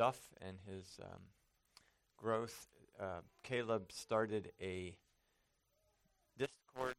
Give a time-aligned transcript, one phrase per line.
[0.00, 1.20] stuff and his um,
[2.16, 2.68] growth.
[2.98, 4.96] Uh, Caleb started a
[6.38, 6.94] Discord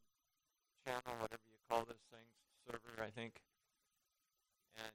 [0.85, 2.29] channel, whatever you call those things,
[2.69, 3.41] server, I think.
[4.77, 4.93] And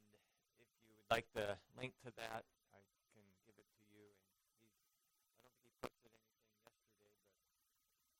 [0.62, 2.79] if you would like the link to that, I
[3.11, 4.07] can give it to you.
[4.07, 4.54] And he's,
[5.35, 7.27] I don't think he posted anything yesterday, but we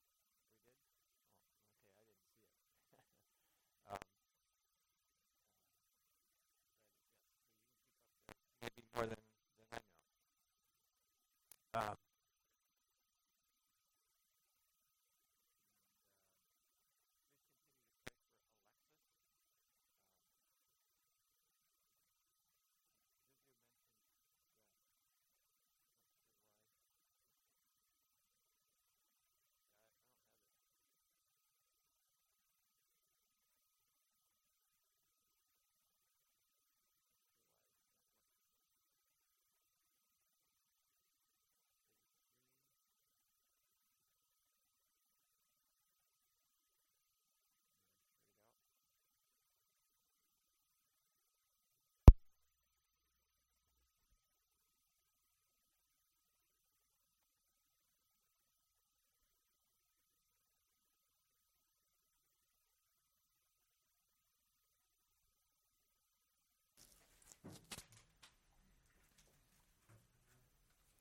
[0.03, 0.11] did.
[1.95, 3.95] Oh, okay, I didn't see it.
[3.95, 4.03] um,
[8.27, 8.34] uh,
[8.66, 9.23] maybe more than
[9.57, 9.80] than I know.
[11.90, 11.96] Um,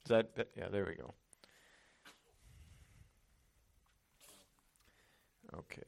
[0.06, 1.16] Is that, yeah, there we go.
[5.58, 5.81] Okay.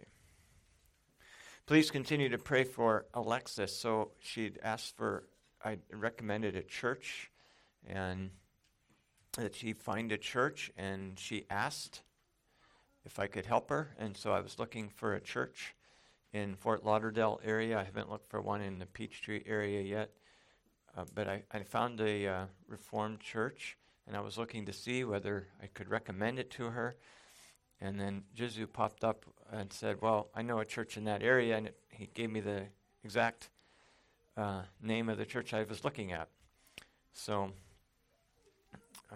[1.67, 3.77] Please continue to pray for Alexis.
[3.77, 5.27] So she'd asked for,
[5.63, 7.29] I recommended a church
[7.85, 8.31] and
[9.33, 12.01] that she find a church and she asked
[13.05, 13.95] if I could help her.
[13.99, 15.75] And so I was looking for a church
[16.33, 17.77] in Fort Lauderdale area.
[17.77, 20.09] I haven't looked for one in the Peachtree area yet.
[20.97, 23.77] Uh, but I, I found a uh, Reformed church
[24.07, 26.95] and I was looking to see whether I could recommend it to her.
[27.81, 31.57] And then Jizu popped up and said, Well, I know a church in that area,
[31.57, 32.63] and it, he gave me the
[33.03, 33.49] exact
[34.35, 36.29] uh, name of the church I was looking at.
[37.13, 37.51] So
[39.11, 39.15] uh,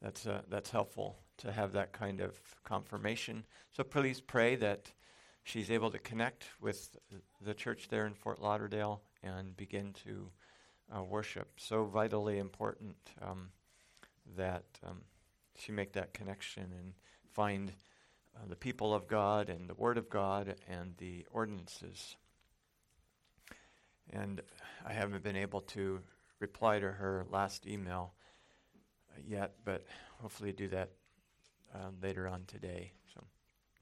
[0.00, 3.44] that's, uh, that's helpful to have that kind of confirmation.
[3.72, 4.90] So please pray that
[5.44, 6.96] she's able to connect with
[7.40, 10.30] the church there in Fort Lauderdale and begin to
[10.96, 11.48] uh, worship.
[11.56, 12.96] So vitally important.
[13.20, 13.50] Um,
[14.36, 15.02] that um,
[15.56, 16.92] she make that connection and
[17.32, 17.72] find
[18.36, 22.16] uh, the people of God and the Word of God and the ordinances.
[24.10, 24.40] And
[24.84, 26.00] I haven't been able to
[26.38, 28.12] reply to her last email
[29.26, 29.84] yet, but
[30.20, 30.90] hopefully do that
[31.74, 32.92] uh, later on today.
[33.14, 33.24] So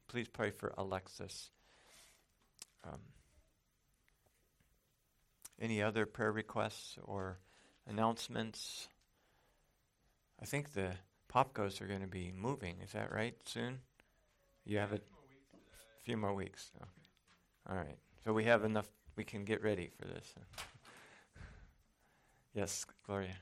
[0.09, 1.50] please pray for Alexis.
[2.84, 3.00] Um,
[5.61, 7.38] any other prayer requests or
[7.87, 8.88] announcements?
[10.41, 10.93] I think the
[11.33, 12.77] Popcos are going to be moving.
[12.83, 13.34] Is that right?
[13.45, 13.81] Soon?
[14.65, 15.00] You have a
[16.05, 16.71] few more weeks.
[16.77, 16.91] Okay.
[17.71, 17.99] All right.
[18.25, 18.89] So we have enough.
[19.17, 20.34] We can get ready for this.
[22.55, 23.37] yes, Gloria.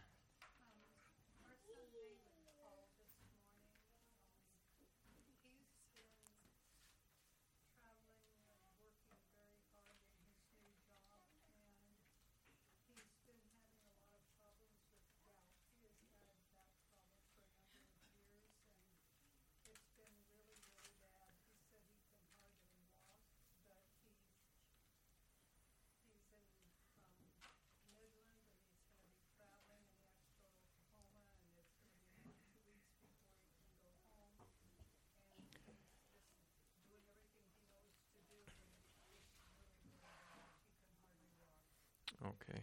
[42.25, 42.61] Okay.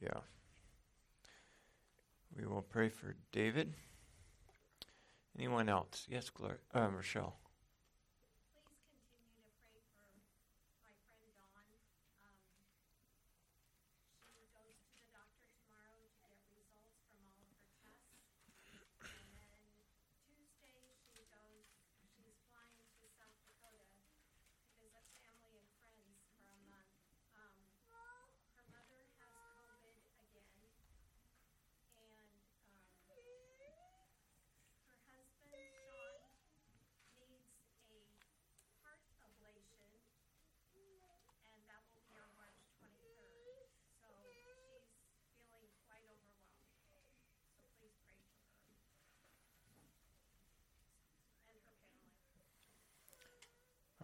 [0.00, 0.20] Yeah.
[2.36, 3.74] We will pray for David.
[5.38, 6.06] Anyone else?
[6.08, 6.58] Yes, Gloria.
[6.74, 7.34] Uh, Rochelle.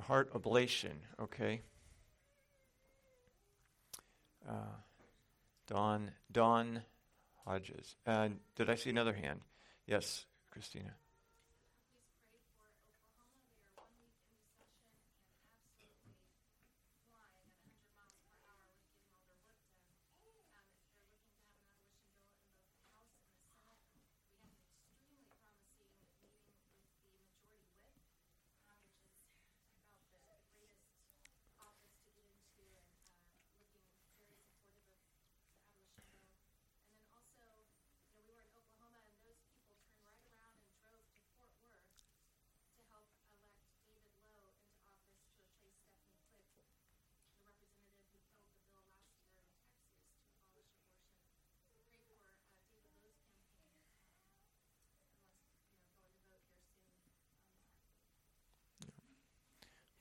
[0.08, 1.60] Heart ablation, okay?
[4.48, 4.52] uh,
[5.66, 6.82] Don, Dawn
[7.44, 7.96] Hodges.
[8.06, 9.40] Uh, did I see another hand?
[9.86, 10.94] Yes, Christina.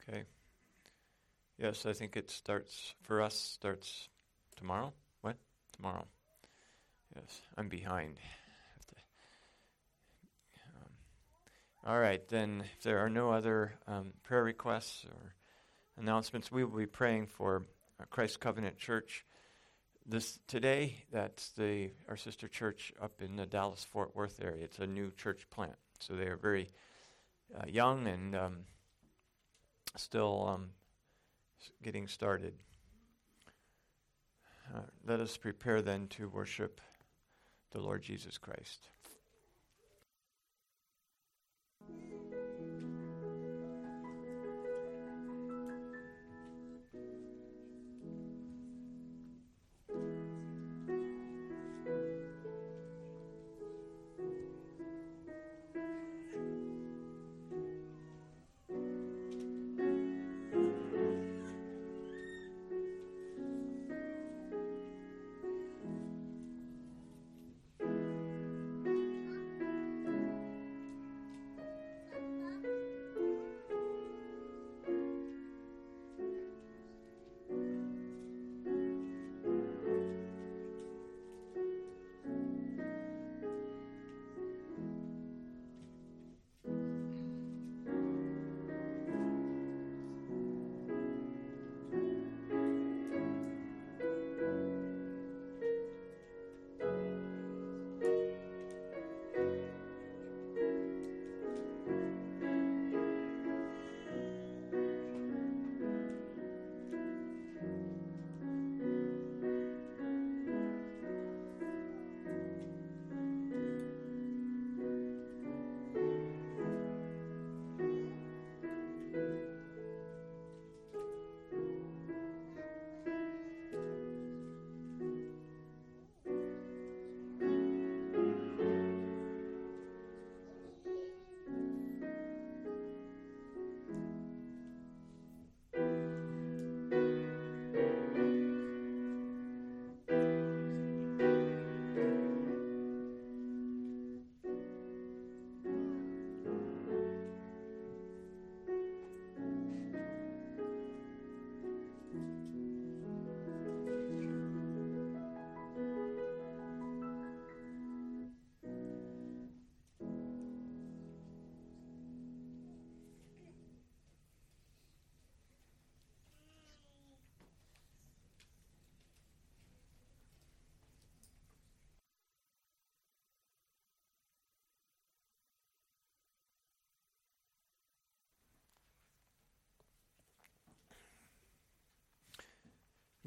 [0.09, 0.23] Okay.
[1.57, 3.35] Yes, I think it starts for us.
[3.35, 4.07] Starts
[4.55, 4.93] tomorrow.
[5.19, 5.35] What?
[5.75, 6.05] Tomorrow.
[7.13, 8.15] Yes, I'm behind.
[10.65, 10.89] Um,
[11.85, 12.63] all right, then.
[12.77, 15.33] If there are no other um, prayer requests or
[15.97, 17.65] announcements, we will be praying for
[17.99, 19.25] uh, Christ Covenant Church
[20.05, 21.03] this today.
[21.11, 24.63] That's the our sister church up in the Dallas Fort Worth area.
[24.63, 26.69] It's a new church plant, so they are very
[27.53, 28.33] uh, young and.
[28.33, 28.57] Um,
[29.99, 30.69] still um,
[31.83, 32.53] getting started.
[34.73, 36.81] Uh, let us prepare then to worship
[37.71, 38.89] the Lord Jesus Christ.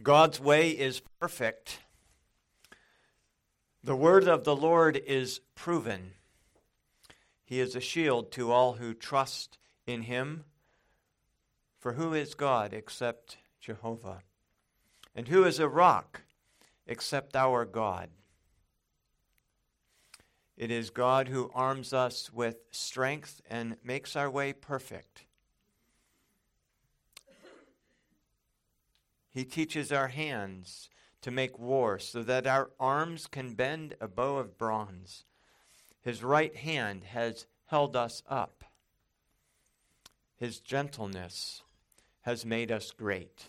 [0.02, 1.80] God's way is perfect.
[3.84, 6.12] The word of the Lord is proven.
[7.44, 10.44] He is a shield to all who trust in him.
[11.78, 14.22] For who is God except Jehovah?
[15.14, 16.22] And who is a rock
[16.86, 18.08] except our God?
[20.56, 25.24] It is God who arms us with strength and makes our way perfect.
[29.40, 30.90] He teaches our hands
[31.22, 35.24] to make war so that our arms can bend a bow of bronze.
[36.02, 38.64] His right hand has held us up.
[40.36, 41.62] His gentleness
[42.20, 43.48] has made us great.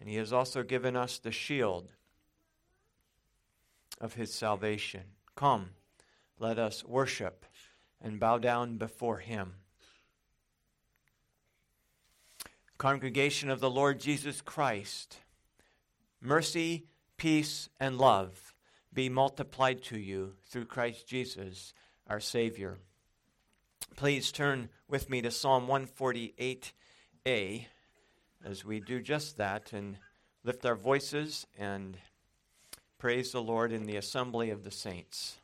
[0.00, 1.90] And he has also given us the shield
[4.00, 5.02] of his salvation.
[5.34, 5.72] Come,
[6.38, 7.44] let us worship
[8.00, 9.56] and bow down before him.
[12.78, 15.20] Congregation of the Lord Jesus Christ,
[16.20, 16.84] Mercy,
[17.16, 18.54] peace, and love
[18.92, 21.72] be multiplied to you through Christ Jesus,
[22.06, 22.76] our Savior.
[23.96, 27.66] Please turn with me to Psalm 148a
[28.44, 29.96] as we do just that and
[30.44, 31.96] lift our voices and
[32.98, 35.38] praise the Lord in the assembly of the saints.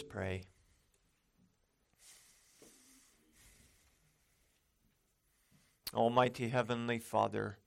[0.00, 0.42] Us pray.
[5.92, 7.58] Almighty Heavenly Father,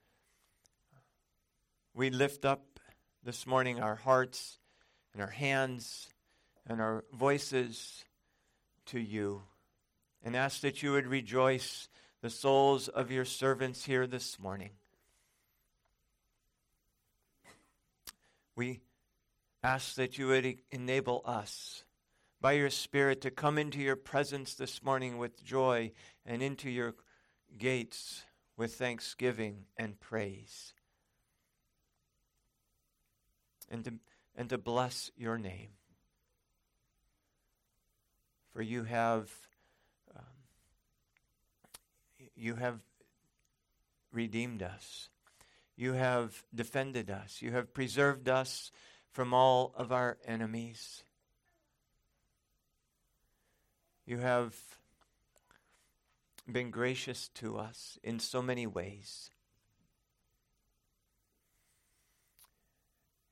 [1.93, 2.79] we lift up
[3.23, 4.57] this morning our hearts
[5.13, 6.07] and our hands
[6.65, 8.03] and our voices
[8.87, 9.43] to you
[10.23, 11.87] and ask that you would rejoice
[12.21, 14.71] the souls of your servants here this morning.
[18.55, 18.79] We
[19.63, 21.83] ask that you would enable us
[22.43, 25.89] by your Spirit to come into your presence this morning with joy
[26.25, 26.93] and into your
[27.57, 28.23] gates
[28.57, 30.73] with thanksgiving and praise.
[33.71, 33.93] And to,
[34.35, 35.69] and to bless your name.
[38.51, 39.31] For you have
[40.13, 40.23] um,
[42.35, 42.81] you have
[44.12, 45.07] redeemed us.
[45.77, 47.41] You have defended us.
[47.41, 48.69] You have preserved us
[49.13, 51.02] from all of our enemies.
[54.05, 54.55] You have
[56.51, 59.29] been gracious to us in so many ways.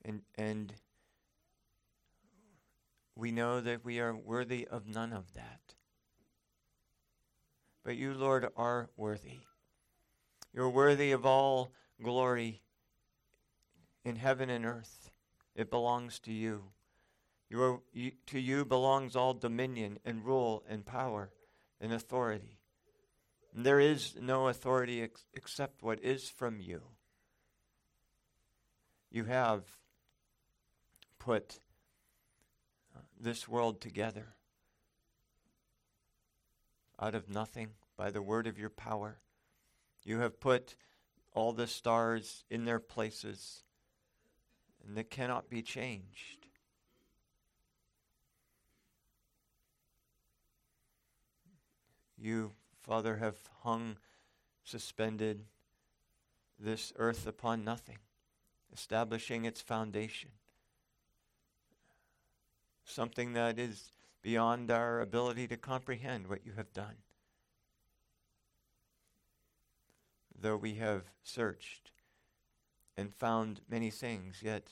[0.06, 0.74] And, and
[3.16, 5.60] we know that we are worthy of none of that.
[7.84, 9.42] But you, Lord, are worthy.
[10.54, 12.62] You're worthy of all glory
[14.06, 15.12] in heaven and earth.
[15.56, 16.64] It belongs to you.
[17.52, 21.32] To you belongs all dominion and rule and power
[21.82, 22.60] and authority.
[23.54, 26.82] And there is no authority ex- except what is from you.
[29.10, 29.64] You have
[31.20, 31.60] put
[32.96, 34.36] uh, this world together
[36.98, 39.20] out of nothing by the word of your power.
[40.04, 40.76] You have put
[41.34, 43.64] all the stars in their places,
[44.86, 46.41] and they cannot be changed.
[52.22, 53.98] You, Father, have hung
[54.64, 55.46] suspended
[56.60, 57.98] this earth upon nothing,
[58.72, 60.30] establishing its foundation.
[62.86, 66.98] Something that is beyond our ability to comprehend what you have done.
[70.40, 71.90] Though we have searched
[72.96, 74.68] and found many things, yet,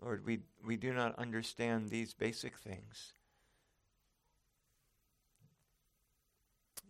[0.00, 3.12] Lord, we, we do not understand these basic things.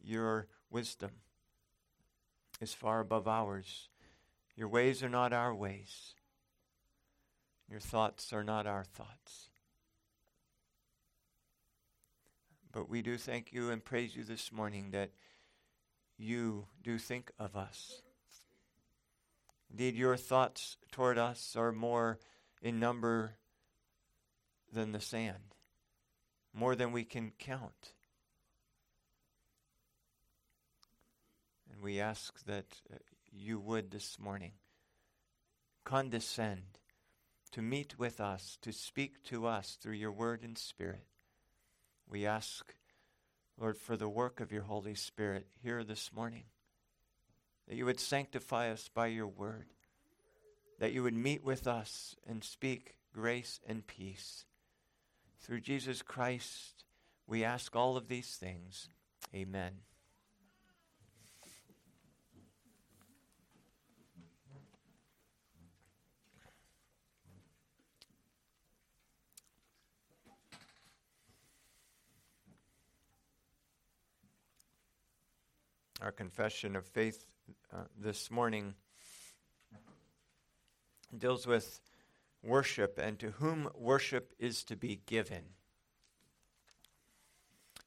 [0.03, 1.11] Your wisdom
[2.61, 3.89] is far above ours.
[4.57, 6.15] Your ways are not our ways.
[7.71, 9.51] Your thoughts are not our thoughts.
[12.73, 15.11] But we do thank you and praise you this morning that
[16.17, 18.03] you do think of us.
[19.71, 22.19] Indeed, your thoughts toward us are more
[22.63, 23.37] in number
[24.73, 25.55] than the sand,
[26.53, 27.93] more than we can count.
[31.79, 32.97] And we ask that uh,
[33.31, 34.51] you would this morning
[35.85, 36.81] condescend
[37.53, 41.05] to meet with us, to speak to us through your word and spirit.
[42.11, 42.75] We ask,
[43.57, 46.47] Lord, for the work of your Holy Spirit here this morning,
[47.69, 49.67] that you would sanctify us by your word,
[50.81, 54.47] that you would meet with us and speak grace and peace.
[55.43, 56.83] Through Jesus Christ,
[57.29, 58.89] we ask all of these things.
[59.33, 59.75] Amen.
[76.01, 77.25] Our confession of faith
[77.73, 78.75] uh, this morning
[81.17, 81.81] deals with
[82.43, 85.43] worship and to whom worship is to be given.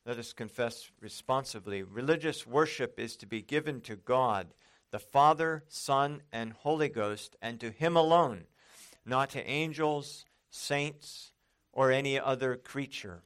[0.05, 1.83] Let us confess responsibly.
[1.83, 4.47] Religious worship is to be given to God,
[4.89, 8.45] the Father, Son, and Holy Ghost, and to Him alone,
[9.05, 11.31] not to angels, saints,
[11.71, 13.21] or any other creature.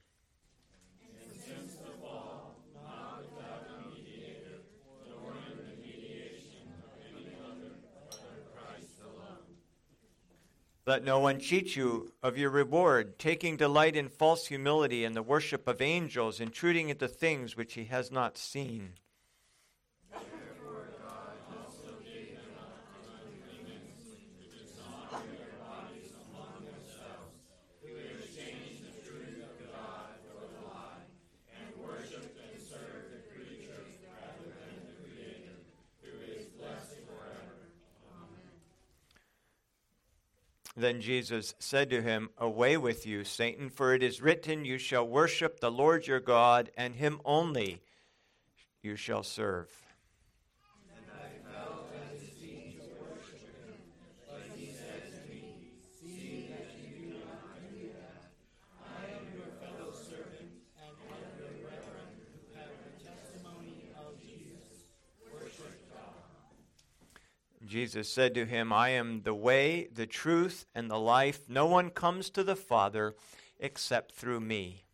[10.87, 15.23] Let no one cheat you of your reward, taking delight in false humility and the
[15.23, 18.93] worship of angels, intruding into things which he has not seen.
[40.77, 45.07] Then Jesus said to him, Away with you, Satan, for it is written, You shall
[45.07, 47.81] worship the Lord your God, and him only
[48.81, 49.84] you shall serve.
[67.75, 71.49] Jesus said to him, I am the way, the truth, and the life.
[71.49, 73.15] No one comes to the Father
[73.59, 74.84] except through me.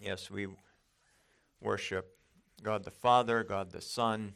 [0.00, 0.46] Yes, we
[1.60, 2.16] worship
[2.62, 4.32] God the Father, God the Son,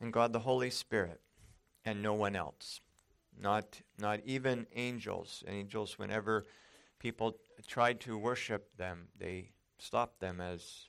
[0.00, 1.20] and God the Holy Spirit,
[1.84, 2.80] and no one else.
[3.40, 5.42] Not, not even angels.
[5.48, 6.44] Angels, whenever
[7.00, 10.86] people tried to worship them, they stopped them, as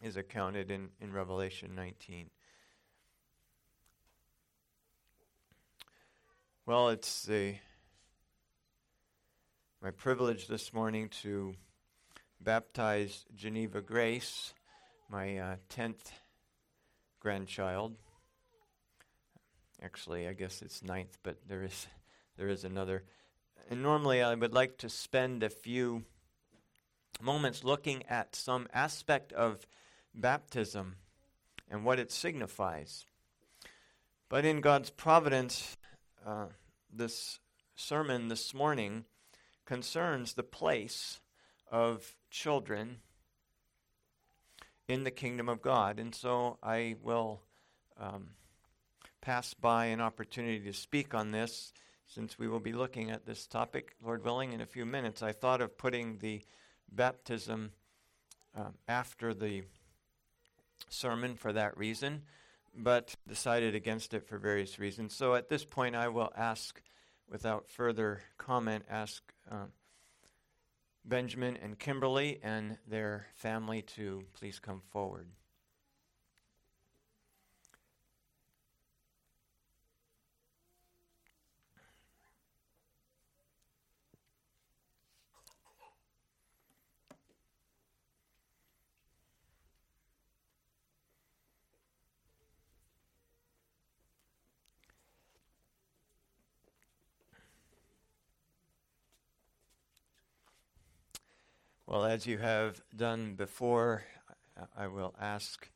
[0.00, 2.30] is accounted in, in Revelation 19.
[6.64, 7.56] Well, it's the,
[9.82, 11.56] my privilege this morning to
[12.42, 14.52] baptized Geneva Grace,
[15.08, 16.10] my uh, 10th
[17.20, 17.94] grandchild.
[19.80, 21.86] Actually, I guess it's ninth, but there is,
[22.36, 23.04] there is another.
[23.70, 26.04] And normally I would like to spend a few
[27.20, 29.66] moments looking at some aspect of
[30.14, 30.96] baptism
[31.70, 33.06] and what it signifies.
[34.28, 35.76] But in God's providence,
[36.26, 36.46] uh,
[36.92, 37.38] this
[37.76, 39.04] sermon this morning
[39.64, 41.20] concerns the place
[41.70, 42.96] of children
[44.88, 46.00] in the kingdom of God.
[46.00, 47.42] And so I will
[48.00, 48.30] um,
[49.20, 51.72] pass by an opportunity to speak on this
[52.06, 55.32] since we will be looking at this topic, Lord willing, in a few minutes, I
[55.32, 56.42] thought of putting the
[56.90, 57.70] baptism
[58.54, 59.62] um, after the
[60.90, 62.22] sermon for that reason,
[62.76, 65.14] but decided against it for various reasons.
[65.14, 66.82] So at this point, I will ask,
[67.30, 69.66] without further comment, ask uh,
[71.04, 75.28] Benjamin and Kimberly and their family to please come forward.
[101.92, 104.02] Well, as you have done before,
[104.74, 105.68] I will ask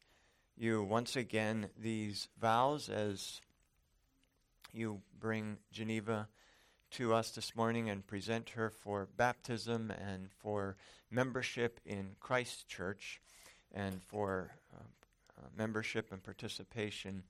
[0.56, 3.42] you once again these vows as
[4.72, 6.26] you bring Geneva
[6.92, 10.78] to us this morning and present her for baptism and for
[11.10, 13.20] membership in Christ Church
[13.70, 14.78] and for uh,
[15.36, 17.24] uh, membership and participation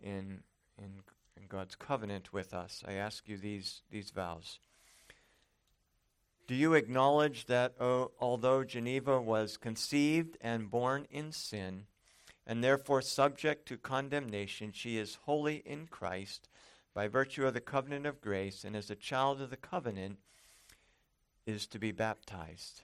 [0.00, 0.40] in,
[0.78, 0.94] in,
[1.36, 2.82] in God's covenant with us.
[2.88, 4.60] I ask you these, these vows.
[6.46, 11.86] Do you acknowledge that oh, although Geneva was conceived and born in sin,
[12.46, 16.48] and therefore subject to condemnation, she is holy in Christ
[16.92, 20.18] by virtue of the covenant of grace, and as a child of the covenant
[21.46, 22.82] is to be baptized?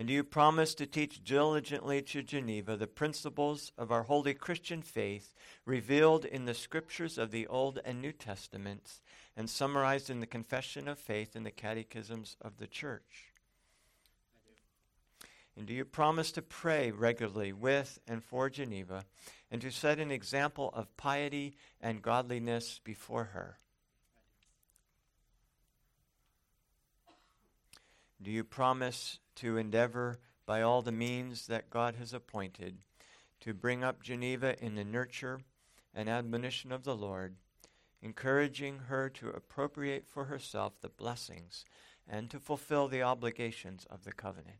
[0.00, 4.80] And do you promise to teach diligently to Geneva the principles of our holy Christian
[4.80, 5.34] faith
[5.66, 9.02] revealed in the scriptures of the Old and New Testaments
[9.36, 13.26] and summarized in the Confession of Faith and the Catechisms of the Church?
[15.54, 19.04] And do you promise to pray regularly with and for Geneva
[19.50, 23.58] and to set an example of piety and godliness before her?
[28.22, 32.78] Do you promise to endeavor by all the means that God has appointed
[33.40, 35.40] to bring up Geneva in the nurture
[35.94, 37.36] and admonition of the Lord?
[38.02, 41.64] encouraging her to appropriate for herself the blessings
[42.08, 44.56] and to fulfill the obligations of the covenant.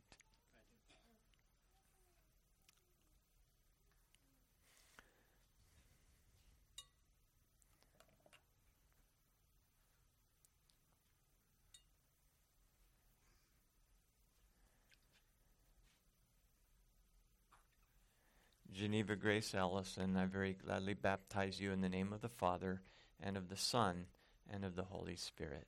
[18.80, 22.80] Geneva Grace Allison, I very gladly baptize you in the name of the Father
[23.22, 24.06] and of the Son,
[24.50, 25.66] and of the Holy Spirit.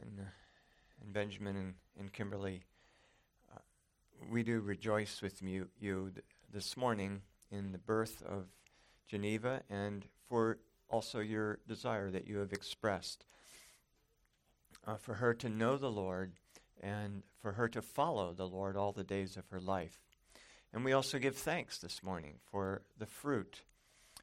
[0.00, 0.30] And, uh,
[1.02, 2.62] and Benjamin and, and Kimberly,
[3.52, 3.58] uh,
[4.30, 8.44] we do rejoice with you, you th- this morning in the birth of
[9.08, 10.58] Geneva and for
[10.88, 13.24] also your desire that you have expressed
[14.86, 16.32] uh, for her to know the Lord
[16.80, 19.98] and for her to follow the Lord all the days of her life.
[20.72, 23.62] And we also give thanks this morning for the fruit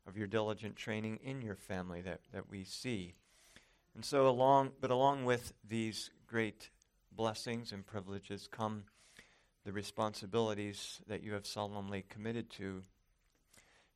[0.08, 3.15] of your diligent training in your family that, that we see.
[3.95, 6.69] And so along but along with these great
[7.12, 8.84] blessings and privileges come
[9.65, 12.82] the responsibilities that you have solemnly committed to.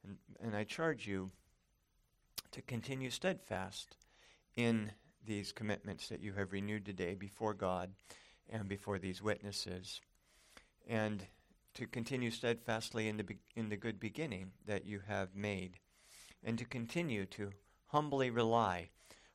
[0.03, 1.31] And, and I charge you
[2.51, 3.97] to continue steadfast
[4.55, 4.91] in
[5.25, 7.91] these commitments that you have renewed today before God
[8.49, 10.01] and before these witnesses,
[10.87, 11.25] and
[11.73, 15.77] to continue steadfastly in the, be- in the good beginning that you have made,
[16.43, 17.51] and to continue to
[17.87, 18.89] humbly rely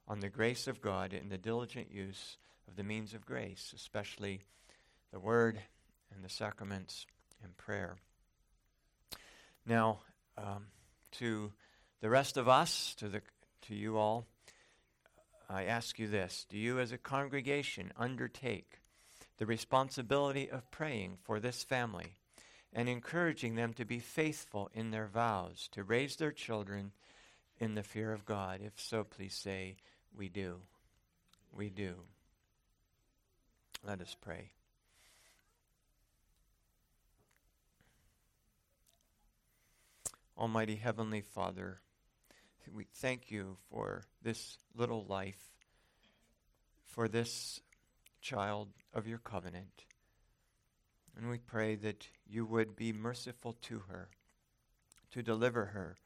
[0.08, 4.40] on the grace of God in the diligent use of the means of grace, especially
[5.12, 5.60] the Word
[6.14, 7.06] and the sacraments
[7.42, 7.96] and prayer.
[9.66, 10.00] Now,
[10.36, 10.66] um,
[11.12, 11.52] to
[12.02, 13.22] the rest of us, to, the,
[13.62, 14.26] to you all,
[15.48, 18.80] I ask you this Do you as a congregation undertake
[19.38, 22.16] the responsibility of praying for this family
[22.72, 26.90] and encouraging them to be faithful in their vows, to raise their children
[27.60, 28.60] in the fear of God.
[28.64, 29.76] If so, please say,
[30.16, 30.56] We do.
[31.52, 31.94] We do.
[33.86, 34.50] Let us pray.
[40.36, 41.78] Almighty Heavenly Father,
[42.74, 45.52] we thank you for this little life,
[46.84, 47.60] for this
[48.20, 49.84] child of your covenant.
[51.16, 54.08] And we pray that you would be merciful to her,
[55.10, 55.98] to deliver her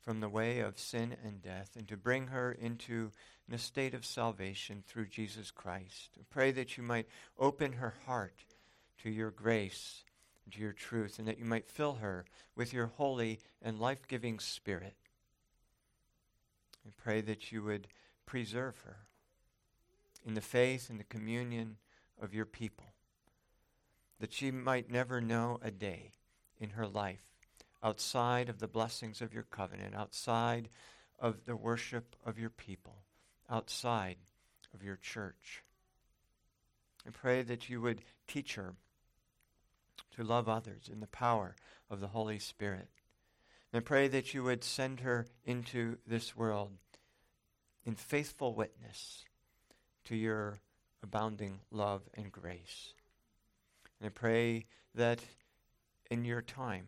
[0.00, 3.12] from the way of sin and death and to bring her into
[3.52, 6.10] a state of salvation through Jesus Christ.
[6.18, 7.06] I pray that you might
[7.38, 8.44] open her heart
[9.02, 10.04] to your grace
[10.44, 12.24] and to your truth and that you might fill her
[12.56, 14.96] with your holy and life giving spirit.
[16.86, 17.88] I pray that you would
[18.26, 19.06] preserve her
[20.24, 21.76] in the faith and the communion
[22.20, 22.92] of your people,
[24.20, 26.12] that she might never know a day
[26.58, 27.32] in her life
[27.82, 30.68] outside of the blessings of your covenant, outside
[31.18, 32.96] of the worship of your people,
[33.48, 34.16] outside
[34.74, 35.62] of your church.
[37.06, 38.74] I pray that you would teach her
[40.16, 41.54] to love others in the power
[41.88, 42.88] of the Holy Spirit.
[43.72, 46.72] And I pray that you would send her into this world
[47.84, 49.24] in faithful witness
[50.04, 50.60] to your
[51.02, 52.94] abounding love and grace.
[54.00, 55.20] And I pray that
[56.10, 56.86] in your time,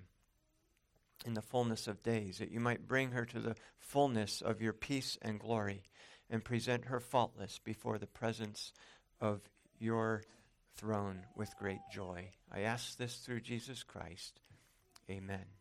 [1.27, 4.73] in the fullness of days, that you might bring her to the fullness of your
[4.73, 5.83] peace and glory
[6.31, 8.73] and present her faultless before the presence
[9.21, 9.41] of
[9.79, 10.23] your
[10.77, 12.31] throne with great joy.
[12.51, 14.41] I ask this through Jesus Christ.
[15.11, 15.60] Amen.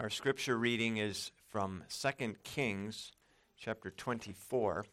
[0.00, 3.10] Our scripture reading is from 2 Kings
[3.58, 4.86] chapter 24.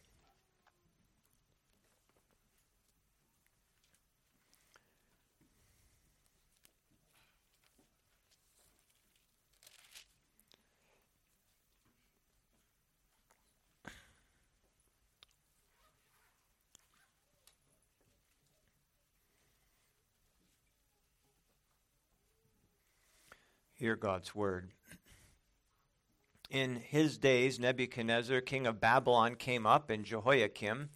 [23.75, 24.71] Hear God's word.
[26.49, 30.89] In his days, Nebuchadnezzar, king of Babylon, came up, and Jehoiakim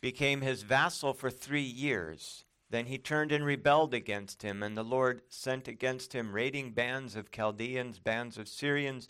[0.00, 2.44] became his vassal for three years.
[2.70, 7.16] Then he turned and rebelled against him, and the Lord sent against him raiding bands
[7.16, 9.08] of Chaldeans, bands of Syrians,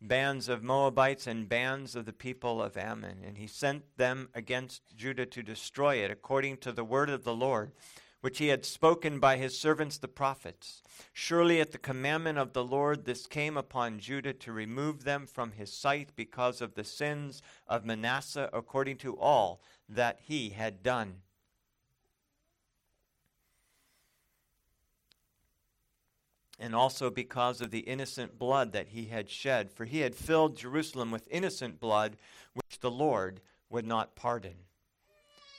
[0.00, 3.22] bands of Moabites, and bands of the people of Ammon.
[3.24, 7.34] And he sent them against Judah to destroy it, according to the word of the
[7.34, 7.72] Lord
[8.20, 10.82] which he had spoken by his servants the prophets.
[11.12, 15.52] Surely at the commandment of the Lord this came upon Judah to remove them from
[15.52, 21.22] his sight because of the sins of Manasseh, according to all that he had done.
[26.58, 30.56] and also because of the innocent blood that he had shed, for he had filled
[30.56, 32.16] Jerusalem with innocent blood,
[32.52, 34.56] which the Lord would not pardon.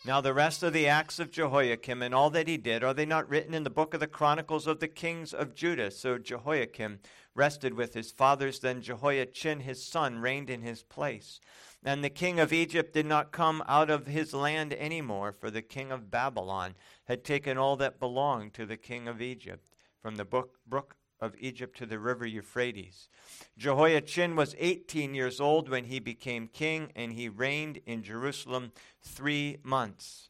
[0.05, 3.05] Now, the rest of the acts of Jehoiakim and all that he did, are they
[3.05, 5.91] not written in the book of the Chronicles of the kings of Judah?
[5.91, 6.99] So Jehoiakim
[7.35, 8.59] rested with his fathers.
[8.59, 11.41] Then Jehoiachin his son reigned in his place.
[11.83, 15.51] And the king of Egypt did not come out of his land any more, for
[15.51, 19.69] the king of Babylon had taken all that belonged to the king of Egypt,
[20.01, 23.09] from the book, brook of Egypt to the river Euphrates.
[23.57, 29.57] Jehoiachin was 18 years old when he became king, and he reigned in Jerusalem three
[29.63, 30.29] months.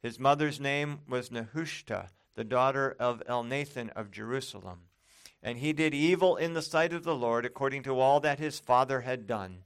[0.00, 4.82] His mother's name was Nehushta, the daughter of Elnathan of Jerusalem.
[5.42, 8.58] And he did evil in the sight of the Lord, according to all that his
[8.58, 9.64] father had done.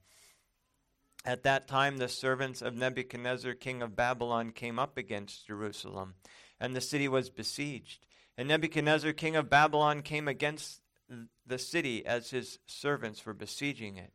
[1.25, 6.15] At that time, the servants of Nebuchadnezzar, king of Babylon, came up against Jerusalem,
[6.59, 8.07] and the city was besieged.
[8.37, 10.81] And Nebuchadnezzar, king of Babylon, came against
[11.47, 14.13] the city as his servants were besieging it.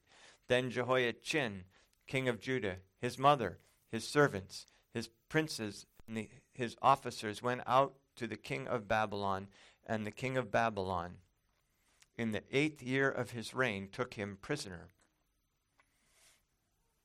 [0.47, 1.65] Then Jehoiachin,
[2.07, 3.59] king of Judah, his mother,
[3.91, 9.47] his servants, his princes, and the, his officers went out to the king of Babylon,
[9.85, 11.17] and the king of Babylon,
[12.17, 14.87] in the eighth year of his reign, took him prisoner.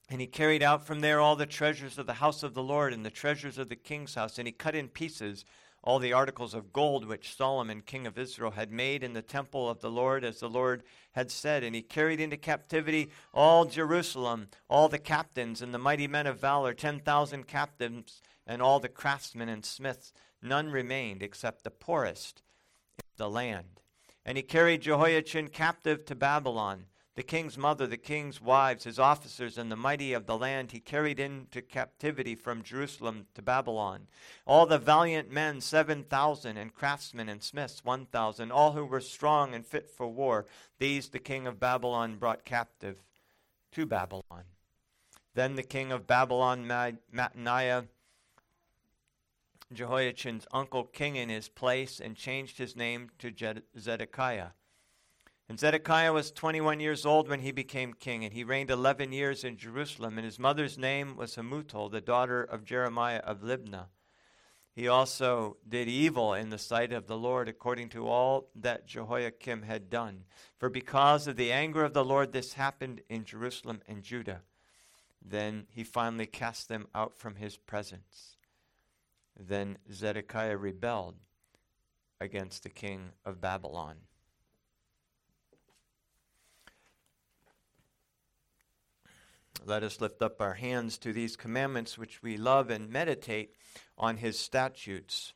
[0.08, 2.92] And he carried out from there all the treasures of the house of the Lord
[2.92, 5.44] and the treasures of the king's house, and he cut in pieces
[5.84, 9.68] all the articles of gold which Solomon, king of Israel, had made in the temple
[9.68, 11.64] of the Lord, as the Lord had said.
[11.64, 16.38] And he carried into captivity all Jerusalem, all the captains and the mighty men of
[16.38, 20.12] valor, 10,000 captains, and all the craftsmen and smiths.
[20.40, 22.42] None remained except the poorest
[22.98, 23.80] in the land.
[24.24, 29.58] And he carried Jehoiachin captive to Babylon the king's mother, the king's wives, his officers,
[29.58, 34.06] and the mighty of the land he carried into captivity from Jerusalem to Babylon.
[34.46, 39.66] All the valiant men, 7,000, and craftsmen and smiths, 1,000, all who were strong and
[39.66, 40.46] fit for war,
[40.78, 43.02] these the king of Babylon brought captive
[43.72, 44.44] to Babylon.
[45.34, 47.88] Then the king of Babylon, Mattaniah,
[49.70, 53.32] Jehoiachin's uncle, king in his place, and changed his name to
[53.78, 54.48] Zedekiah
[55.48, 59.44] And Zedekiah was 21 years old when he became king, and he reigned 11 years
[59.44, 60.16] in Jerusalem.
[60.16, 63.86] And his mother's name was Hamutal, the daughter of Jeremiah of Libnah.
[64.74, 69.62] He also did evil in the sight of the Lord, according to all that Jehoiakim
[69.62, 70.24] had done.
[70.56, 74.40] For because of the anger of the Lord, this happened in Jerusalem and Judah.
[75.20, 78.36] Then he finally cast them out from his presence.
[79.38, 81.16] Then Zedekiah rebelled
[82.18, 83.96] against the king of Babylon.
[89.64, 93.54] Let us lift up our hands to these commandments which we love and meditate
[93.96, 95.34] on his statutes.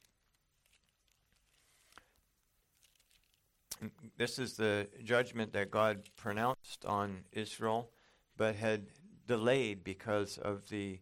[4.17, 7.91] This is the judgment that God pronounced on Israel,
[8.37, 8.87] but had
[9.29, 10.99] delayed because of the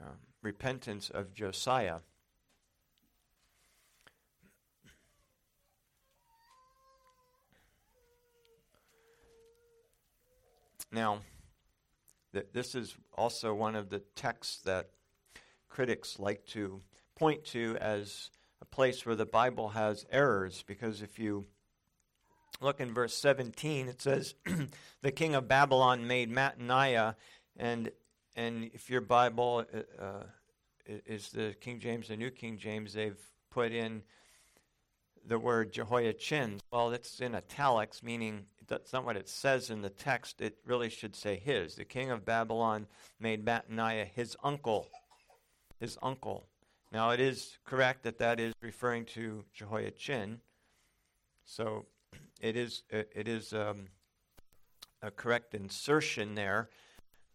[0.00, 1.98] um, repentance of Josiah.
[10.90, 11.20] Now,
[12.32, 14.90] th- this is also one of the texts that
[15.68, 16.80] critics like to
[17.16, 21.44] point to as a place where the Bible has errors, because if you
[22.60, 24.34] look in verse 17, it says,
[25.02, 27.14] The king of Babylon made Mattaniah,
[27.56, 27.90] and,
[28.36, 30.22] and if your Bible uh, uh
[30.86, 34.02] is the King James, the New King James, they've put in
[35.28, 36.58] the word Jehoiachin.
[36.72, 40.40] Well, it's in italics, meaning that's not what it says in the text.
[40.40, 41.76] It really should say his.
[41.76, 42.86] The king of Babylon
[43.20, 44.88] made Mattaniah his uncle
[45.80, 46.46] his uncle.
[46.92, 50.40] Now, it is correct that that is referring to Jehoiachin.
[51.44, 51.86] So
[52.40, 53.88] it is, it is um,
[55.02, 56.68] a correct insertion there,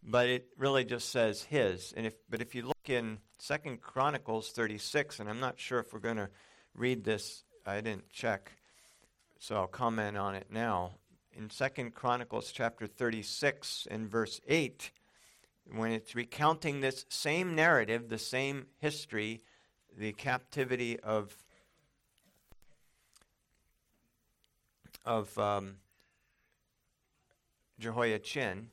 [0.02, 1.92] but it really just says his.
[1.96, 5.92] And if, but if you look in Second Chronicles 36, and I'm not sure if
[5.92, 6.30] we're going to
[6.74, 8.52] read this, I didn't check,
[9.38, 10.92] so I'll comment on it now.
[11.32, 14.90] In Second Chronicles chapter 36 and verse 8,
[15.74, 19.42] when it's recounting this same narrative, the same history,
[19.96, 21.34] the captivity of
[25.06, 25.76] of um,
[27.78, 28.68] Jehoiachin.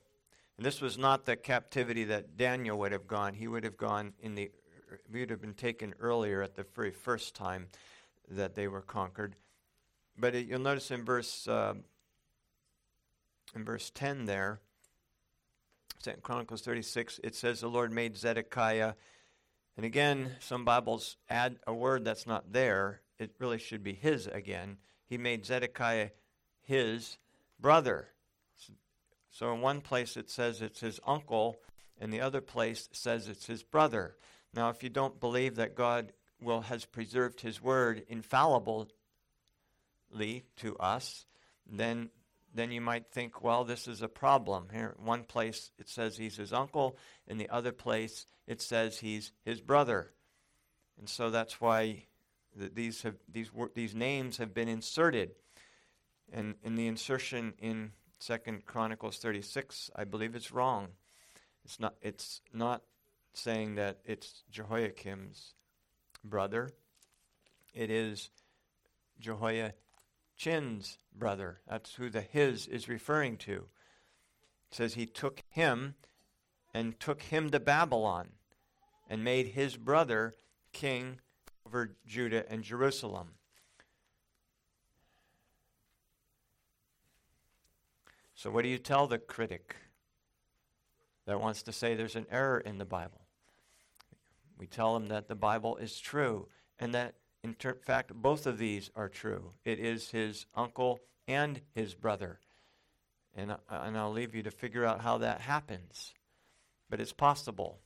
[0.58, 3.34] And this was not the captivity that Daniel would have gone.
[3.34, 4.52] He would have gone in the
[5.12, 7.68] he would have been taken earlier at the very first time
[8.32, 9.36] that they were conquered.
[10.18, 11.74] But it, you'll notice in verse uh,
[13.56, 14.62] in verse ten there
[16.02, 18.94] Second Chronicles 36, it says the Lord made Zedekiah.
[19.78, 23.02] And again, some Bibles add a word that's not there.
[23.20, 24.78] It really should be his again.
[25.06, 26.10] He made Zedekiah
[26.64, 27.20] his
[27.60, 28.08] brother.
[29.30, 31.58] So in one place it says it's his uncle,
[32.00, 34.16] and the other place says it's his brother.
[34.56, 38.88] Now, if you don't believe that God will has preserved his word infallibly
[40.58, 41.26] to us,
[41.70, 42.10] then
[42.54, 44.68] then you might think, well, this is a problem.
[44.74, 49.32] Here, one place it says he's his uncle, in the other place it says he's
[49.46, 50.12] his brother.
[51.00, 52.06] And so that's why
[52.56, 55.32] these, have, these, these names have been inserted.
[56.34, 60.90] And in the insertion in Second Chronicles 36, I believe it's wrong.
[61.64, 62.82] It's not, it's not
[63.34, 65.54] saying that it's Jehoiakim's
[66.24, 66.72] brother.
[67.74, 68.30] It is
[69.20, 71.60] Jehoiachin's brother.
[71.68, 73.54] That's who the his is referring to.
[74.72, 75.96] It says he took him
[76.74, 78.30] and took him to Babylon
[79.10, 80.34] and made his brother
[80.74, 81.20] king
[81.66, 83.30] over Judah and Jerusalem.
[88.34, 89.76] So, what do you tell the critic
[91.28, 93.21] that wants to say there's an error in the Bible?
[94.62, 96.48] We tell them that the Bible is true
[96.78, 99.54] and that in ter- fact, both of these are true.
[99.66, 102.40] It is his uncle and his brother.
[103.34, 106.14] And, uh, and I'll leave you to figure out how that happens.
[106.92, 107.80] But it's possible.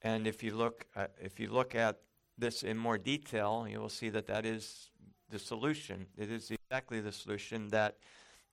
[0.00, 2.02] And if you look, uh, if you look at
[2.38, 4.90] this in more detail, you will see that that is
[5.28, 6.06] the solution.
[6.16, 7.96] It is exactly the solution that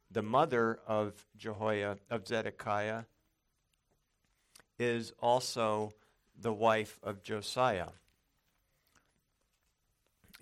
[0.09, 3.03] the mother of Jehoiah, of Zedekiah,
[4.79, 5.93] is also
[6.39, 7.89] the wife of Josiah.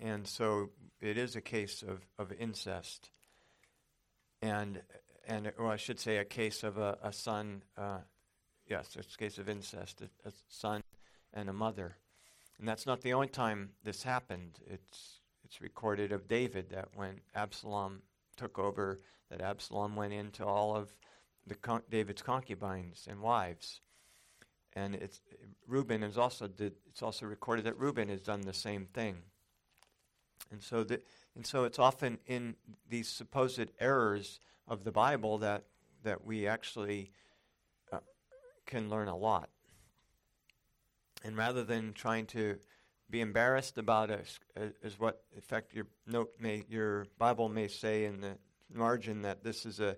[0.00, 0.70] And so
[1.00, 3.10] it is a case of, of incest.
[4.42, 4.82] And,
[5.26, 7.98] and or I should say, a case of a, a son, uh,
[8.66, 10.82] yes, it's a case of incest, a, a son
[11.32, 11.96] and a mother.
[12.58, 14.58] And that's not the only time this happened.
[14.66, 18.02] It's, it's recorded of David that when Absalom
[18.36, 20.94] took over, that Absalom went into all of
[21.46, 23.80] the con- David's concubines and wives.
[24.76, 25.20] And it's
[25.66, 29.16] Reuben is also did, it's also recorded that Reuben has done the same thing.
[30.50, 31.00] And so, the,
[31.34, 32.56] and so it's often in
[32.88, 35.64] these supposed errors of the Bible that,
[36.02, 37.10] that we actually
[37.92, 37.98] uh,
[38.66, 39.48] can learn a lot.
[41.24, 42.56] And rather than trying to
[43.08, 48.04] be embarrassed about us, as what, in fact, your note may, your Bible may say
[48.04, 48.36] in the
[48.72, 49.96] margin that this is a,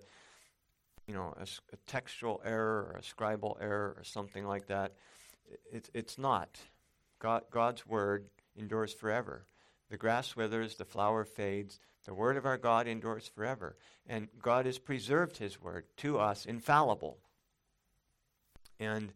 [1.07, 4.93] you know, a, a textual error or a scribal error or something like that.
[5.71, 6.59] It, it's not.
[7.19, 8.25] God, God's word
[8.57, 9.45] endures forever.
[9.89, 11.79] The grass withers, the flower fades.
[12.05, 13.77] The word of our God endures forever.
[14.05, 17.17] And God has preserved his word to us infallible.
[18.79, 19.13] And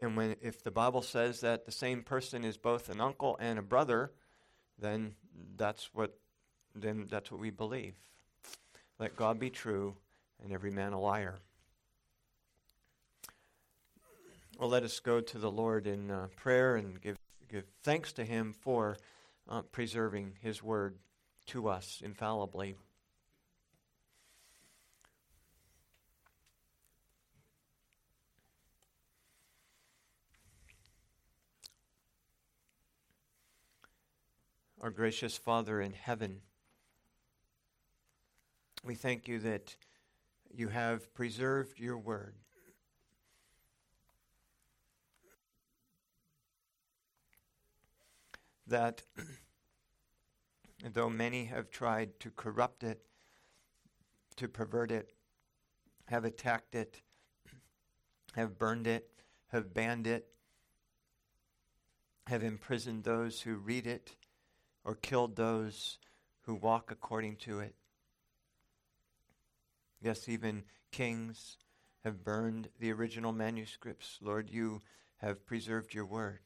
[0.00, 3.58] and when if the Bible says that the same person is both an uncle and
[3.58, 4.10] a brother,
[4.78, 5.14] then
[5.56, 6.18] that's what
[6.74, 7.94] then that's what we believe.
[8.98, 9.96] Let God be true
[10.42, 11.38] and every man a liar.
[14.58, 17.16] Well, let us go to the Lord in uh, prayer and give
[17.50, 18.96] give thanks to Him for
[19.48, 20.96] uh, preserving His word
[21.46, 22.76] to us infallibly.
[34.80, 36.40] Our gracious Father in heaven,
[38.84, 39.76] we thank you that
[40.54, 42.34] you have preserved your word.
[48.66, 49.02] That
[50.92, 53.02] though many have tried to corrupt it,
[54.36, 55.12] to pervert it,
[56.06, 57.02] have attacked it,
[58.34, 59.10] have burned it,
[59.48, 60.26] have banned it,
[62.26, 64.16] have imprisoned those who read it,
[64.84, 65.98] or killed those
[66.42, 67.74] who walk according to it.
[70.02, 71.58] Yes, even kings
[72.04, 74.18] have burned the original manuscripts.
[74.20, 74.80] Lord, you
[75.18, 76.40] have preserved your word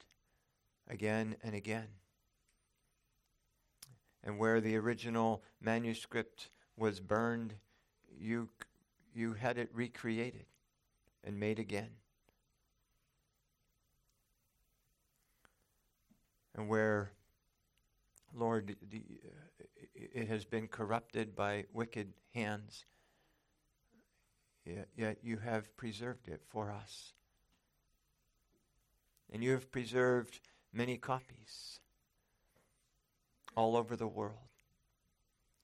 [0.89, 1.89] again and again.
[4.23, 7.55] And where the original manuscript was burned,
[8.19, 8.51] you,
[9.15, 10.45] you had it recreated
[11.25, 11.91] and made again.
[16.55, 17.13] And where
[18.35, 22.85] Lord, the, uh, it has been corrupted by wicked hands,
[24.67, 27.13] yet, you have preserved it for us.
[29.33, 30.41] And you have preserved
[30.73, 31.81] many copies
[33.57, 34.51] all over the world.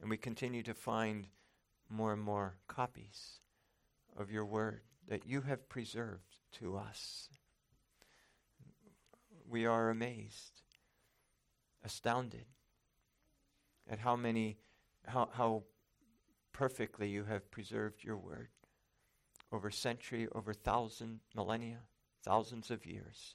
[0.01, 1.27] And we continue to find
[1.89, 3.41] more and more copies
[4.17, 7.29] of your word that you have preserved to us.
[9.49, 10.63] We are amazed,
[11.85, 12.47] astounded
[13.91, 14.59] at how many,
[15.07, 15.65] how, how
[16.53, 18.49] perfectly you have preserved your word
[19.53, 21.79] over century, over thousand millennia,
[22.25, 23.35] thousands of years.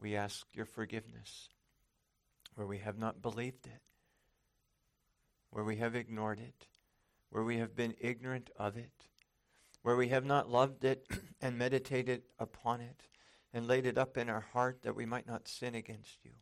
[0.00, 1.48] We ask your forgiveness
[2.54, 3.82] where we have not believed it,
[5.50, 6.66] where we have ignored it,
[7.30, 9.08] where we have been ignorant of it,
[9.82, 11.06] where we have not loved it
[11.40, 13.02] and meditated upon it
[13.52, 16.32] and laid it up in our heart that we might not sin against you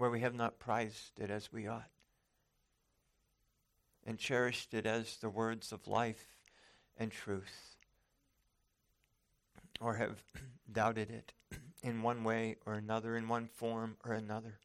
[0.00, 1.90] where we have not prized it as we ought
[4.06, 6.24] and cherished it as the words of life
[6.98, 7.76] and truth,
[9.80, 10.22] or have
[10.72, 11.32] doubted it
[11.82, 14.58] in one way or another, in one form or another.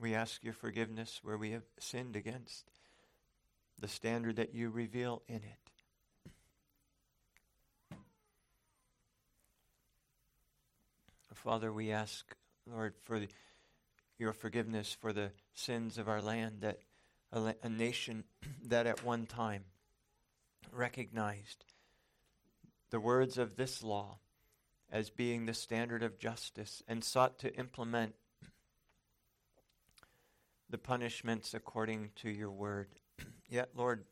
[0.00, 2.70] We ask your forgiveness where we have sinned against
[3.80, 5.66] the standard that you reveal in it.
[11.46, 12.34] Father, we ask,
[12.66, 13.28] Lord, for the,
[14.18, 16.80] your forgiveness for the sins of our land, that
[17.32, 18.24] a, a nation
[18.64, 19.64] that at one time
[20.72, 21.64] recognized
[22.90, 24.18] the words of this law
[24.90, 28.14] as being the standard of justice and sought to implement
[30.70, 32.88] the punishments according to your word.
[33.48, 34.04] Yet, Lord,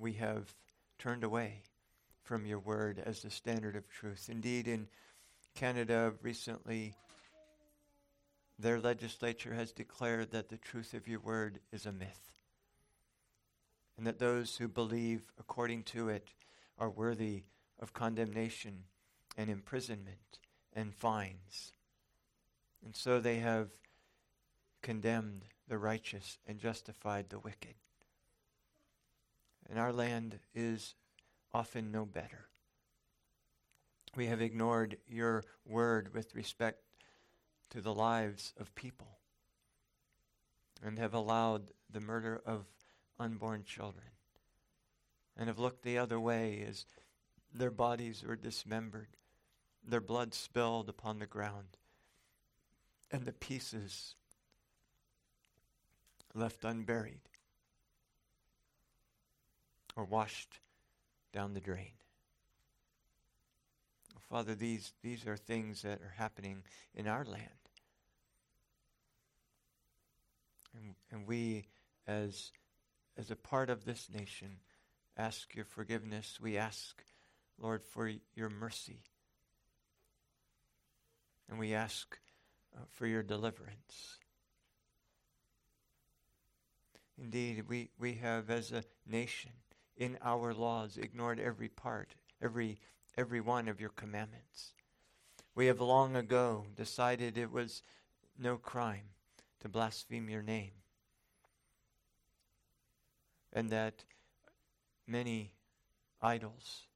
[0.00, 0.54] we have
[0.98, 1.62] turned away
[2.22, 4.28] from your word as the standard of truth.
[4.30, 4.88] Indeed, in
[5.54, 6.94] Canada recently,
[8.58, 12.32] their legislature has declared that the truth of your word is a myth,
[13.96, 16.28] and that those who believe according to it
[16.78, 17.44] are worthy
[17.78, 18.84] of condemnation
[19.36, 20.38] and imprisonment
[20.72, 21.72] and fines.
[22.84, 23.68] And so they have
[24.82, 27.74] condemned the righteous and justified the wicked.
[29.68, 30.94] And our land is
[31.52, 32.49] often no better.
[34.16, 36.82] We have ignored your word with respect
[37.70, 39.18] to the lives of people
[40.82, 42.66] and have allowed the murder of
[43.18, 44.06] unborn children
[45.36, 46.86] and have looked the other way as
[47.54, 49.16] their bodies were dismembered,
[49.86, 51.76] their blood spilled upon the ground,
[53.10, 54.14] and the pieces
[56.34, 57.28] left unburied
[59.96, 60.60] or washed
[61.32, 61.99] down the drain.
[64.30, 66.62] Father, these, these are things that are happening
[66.94, 67.48] in our land.
[70.72, 71.66] And, and we,
[72.06, 72.52] as,
[73.18, 74.58] as a part of this nation,
[75.16, 76.38] ask your forgiveness.
[76.40, 77.02] We ask,
[77.58, 79.00] Lord, for your mercy.
[81.48, 82.16] And we ask
[82.76, 84.18] uh, for your deliverance.
[87.20, 89.50] Indeed, we, we have, as a nation,
[89.96, 92.78] in our laws, ignored every part, every
[93.16, 94.72] every one of your commandments.
[95.54, 97.82] We have long ago decided it was
[98.38, 99.10] no crime
[99.60, 100.72] to blaspheme your name,
[103.52, 104.04] and that
[105.06, 105.52] many
[106.22, 106.86] idols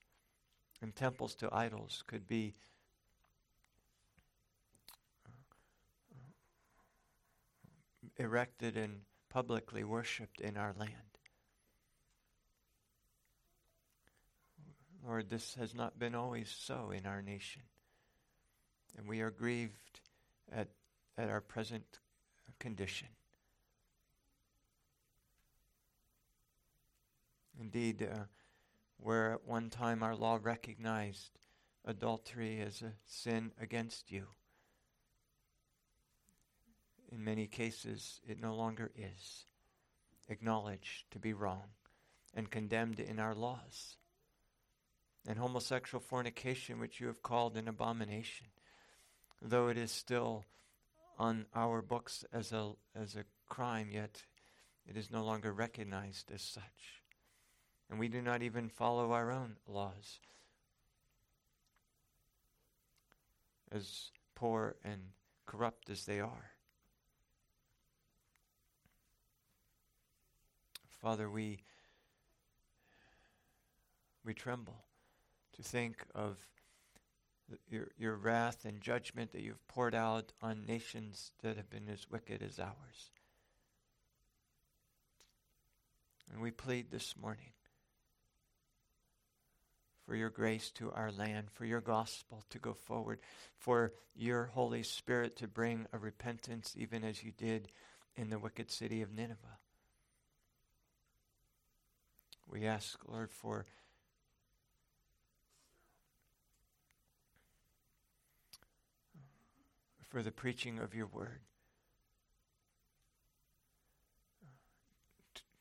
[0.80, 2.54] and temples to idols could be
[5.26, 5.32] uh,
[8.16, 11.13] erected and publicly worshipped in our land.
[15.06, 17.62] Lord, this has not been always so in our nation.
[18.96, 20.00] And we are grieved
[20.50, 20.68] at,
[21.18, 21.84] at our present
[22.58, 23.08] condition.
[27.60, 28.24] Indeed, uh,
[28.96, 31.38] where at one time our law recognized
[31.84, 34.24] adultery as a sin against you,
[37.12, 39.44] in many cases it no longer is
[40.28, 41.64] acknowledged to be wrong
[42.34, 43.98] and condemned in our laws
[45.26, 48.46] and homosexual fornication, which you have called an abomination,
[49.40, 50.44] though it is still
[51.18, 54.22] on our books as a, as a crime, yet
[54.86, 57.02] it is no longer recognized as such.
[57.90, 60.20] And we do not even follow our own laws.
[63.70, 65.00] As poor and
[65.46, 66.50] corrupt as they are.
[71.00, 71.60] Father, we
[74.24, 74.84] we tremble
[75.56, 76.36] to think of
[77.68, 82.10] your, your wrath and judgment that you've poured out on nations that have been as
[82.10, 83.10] wicked as ours.
[86.32, 87.52] And we plead this morning
[90.06, 93.20] for your grace to our land, for your gospel to go forward,
[93.58, 97.68] for your Holy Spirit to bring a repentance, even as you did
[98.16, 99.58] in the wicked city of Nineveh.
[102.50, 103.66] We ask, Lord, for
[110.14, 111.40] for the preaching of your word.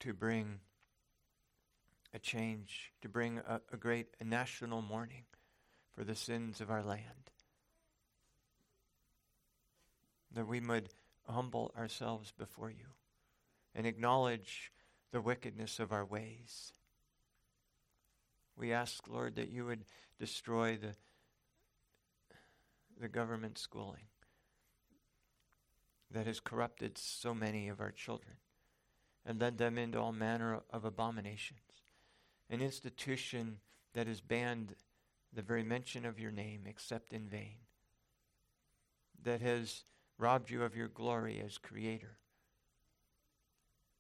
[0.02, 0.60] To bring
[2.14, 5.24] a change, to bring a, a great a national mourning
[5.96, 7.32] for the sins of our land.
[10.36, 10.90] That we would
[11.28, 12.94] humble ourselves before you
[13.74, 14.72] and acknowledge
[15.12, 16.74] the wickedness of our ways.
[18.56, 19.86] We ask, Lord, that you would
[20.20, 20.94] destroy the,
[23.02, 24.10] the government schooling
[26.14, 28.36] that has corrupted so many of our children
[29.26, 31.60] and led them into all manner of abominations.
[32.50, 33.58] An institution
[33.94, 34.76] that has banned
[35.34, 37.56] the very mention of your name except in vain,
[39.24, 39.84] that has
[40.20, 42.18] robbed you of your glory as creator,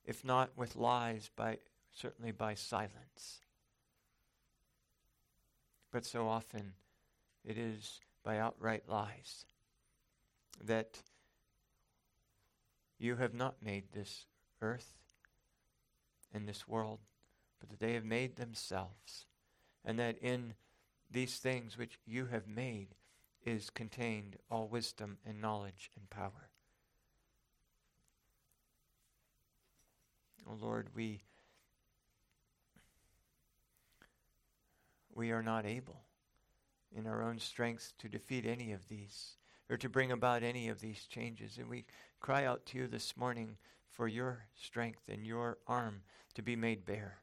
[0.06, 1.58] if not with lies, by
[1.92, 3.40] certainly by silence.
[5.92, 6.74] But so often
[7.46, 9.46] it is by outright lies
[10.64, 11.02] that
[13.00, 14.26] you have not made this
[14.62, 14.94] earth
[16.34, 17.00] and this world,
[17.60, 19.26] but that they have made themselves,
[19.86, 20.54] and that in
[21.12, 22.96] these things which you have made
[23.46, 26.50] is contained all wisdom and knowledge and power.
[30.50, 31.24] Oh Lord, we
[35.16, 36.02] we are not able
[36.96, 39.38] in our own strength to defeat any of these
[39.70, 41.58] or to bring about any of these changes.
[41.58, 41.86] And we
[42.24, 43.58] cry out to you this morning
[43.92, 46.02] for your strength and your arm
[46.34, 47.18] to be made bare.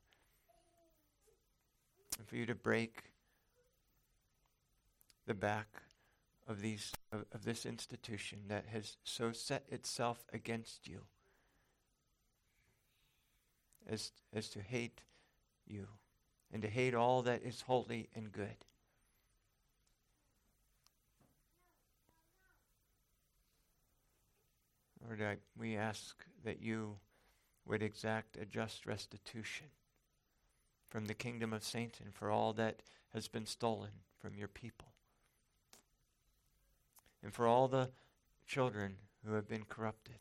[2.18, 3.05] And for you to break
[5.26, 5.68] the back
[6.46, 11.01] of these of, of this institution that has so set itself against you
[13.88, 15.01] as as to hate
[15.66, 15.86] you
[16.53, 18.66] and to hate all that is holy and good.
[25.05, 26.96] Lord, I, we ask that you
[27.66, 29.66] would exact a just restitution
[30.88, 32.82] from the kingdom of Satan, for all that
[33.14, 34.88] has been stolen from your people.
[37.22, 37.90] And for all the
[38.46, 40.18] children who have been corrupted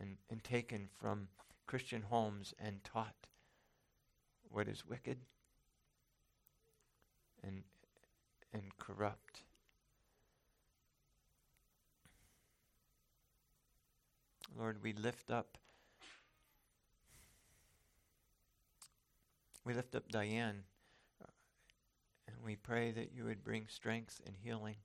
[0.00, 1.28] and, and taken from
[1.66, 3.28] Christian homes and taught
[4.50, 5.18] what is wicked
[7.44, 7.62] and,
[8.52, 9.42] and corrupt.
[14.58, 15.58] Lord, we lift up
[19.64, 20.62] we lift up Diane
[22.26, 24.76] and we pray that you would bring strength and healing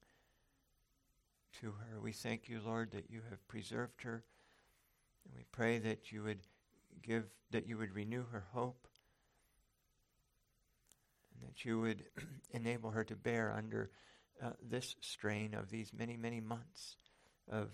[1.61, 1.99] to her.
[2.01, 4.24] We thank you, Lord, that you have preserved her.
[5.26, 6.39] And we pray that you would
[7.01, 8.88] give that you would renew her hope
[11.34, 12.03] and that you would
[12.51, 13.89] enable her to bear under
[14.43, 16.97] uh, this strain of these many, many months
[17.49, 17.70] of,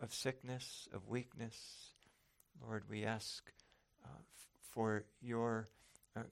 [0.00, 1.92] of sickness, of weakness.
[2.62, 3.52] Lord, we ask
[4.04, 5.68] uh, f- for your
[6.16, 6.22] uh,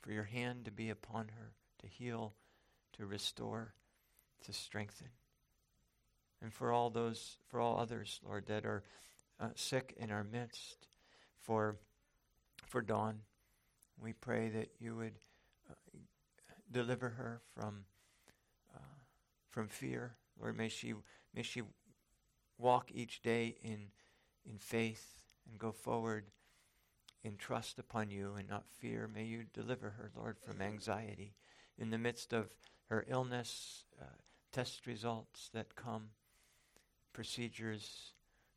[0.00, 2.34] for your hand to be upon her, to heal,
[2.96, 3.74] to restore,
[4.44, 5.08] to strengthen.
[6.40, 8.84] And for all those, for all others, Lord, that are
[9.40, 10.86] uh, sick in our midst,
[11.40, 11.76] for
[12.66, 13.20] for Dawn,
[14.00, 15.18] we pray that you would
[15.68, 15.74] uh,
[16.70, 17.84] deliver her from
[18.74, 18.78] uh,
[19.50, 20.14] from fear.
[20.40, 20.94] Lord, may she
[21.34, 21.62] may she
[22.58, 23.88] walk each day in
[24.48, 26.24] in faith and go forward
[27.22, 29.08] in trust upon you and not fear.
[29.12, 31.34] May you deliver her, Lord, from anxiety
[31.78, 32.54] in the midst of
[32.88, 34.04] her illness, uh,
[34.52, 36.10] test results that come,
[37.12, 38.12] procedures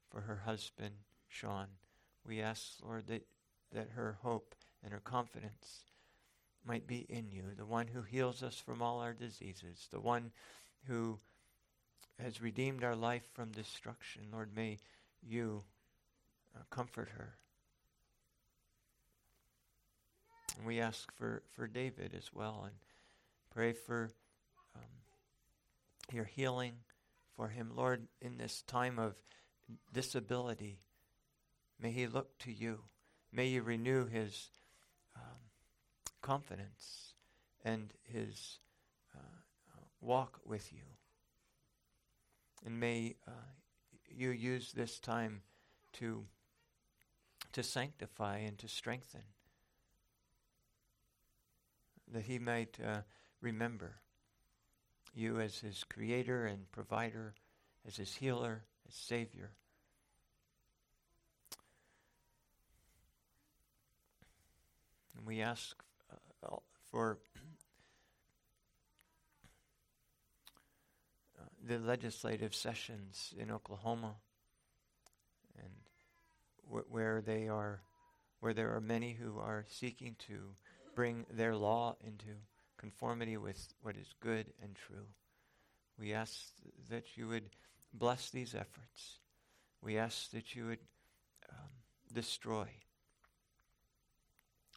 [0.09, 0.95] for her husband,
[1.27, 1.67] Sean.
[2.25, 3.27] We ask, Lord, that,
[3.73, 5.85] that her hope and her confidence
[6.65, 10.31] might be in you, the one who heals us from all our diseases, the one
[10.87, 11.19] who
[12.21, 14.23] has redeemed our life from destruction.
[14.31, 14.79] Lord, may
[15.21, 15.63] you
[16.55, 17.35] uh, comfort her.
[20.57, 22.75] And we ask for, for David as well and
[23.53, 24.09] pray for
[24.75, 24.81] um,
[26.13, 26.73] your healing
[27.35, 27.71] for him.
[27.75, 29.15] Lord, in this time of
[29.93, 30.79] disability,
[31.81, 32.81] may he look to you.
[33.31, 34.49] May you renew his
[35.15, 35.39] um,
[36.21, 37.13] confidence
[37.63, 38.59] and his
[39.15, 40.90] uh, walk with you.
[42.65, 43.31] And may uh,
[44.09, 45.41] you use this time
[45.93, 46.25] to,
[47.53, 49.23] to sanctify and to strengthen,
[52.11, 53.01] that he might uh,
[53.41, 53.95] remember
[55.13, 57.33] you as his creator and provider,
[57.87, 59.51] as his healer, as savior.
[65.17, 65.75] And we ask
[66.11, 66.55] uh,
[66.89, 67.19] for
[71.39, 74.15] uh, the legislative sessions in Oklahoma
[75.57, 75.73] and
[76.69, 77.81] wh- where they are
[78.39, 80.55] where there are many who are seeking to
[80.95, 82.25] bring their law into
[82.77, 85.05] conformity with what is good and true.
[85.99, 86.33] We ask
[86.89, 87.51] that you would
[87.93, 89.19] bless these efforts.
[89.81, 90.79] We ask that you would
[91.51, 91.69] um,
[92.11, 92.67] destroy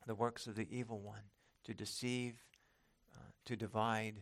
[0.07, 1.23] the works of the evil one
[1.65, 2.35] to deceive,
[3.15, 4.21] uh, to divide,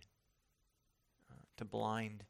[1.30, 2.22] uh, to blind.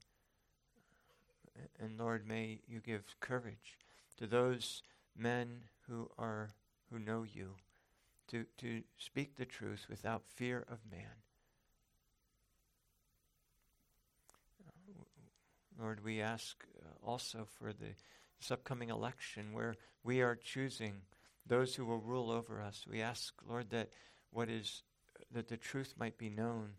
[1.80, 3.78] And Lord, may you give courage
[4.18, 4.82] to those
[5.16, 6.50] men who are
[6.90, 7.54] who know you
[8.28, 11.22] to, to speak the truth without fear of man.
[15.80, 17.94] Lord, we ask uh, also for the,
[18.38, 19.74] this upcoming election where
[20.04, 21.02] we are choosing
[21.46, 22.84] those who will rule over us.
[22.88, 23.90] We ask, Lord, that
[24.30, 24.82] what is
[25.32, 26.72] that the truth might be known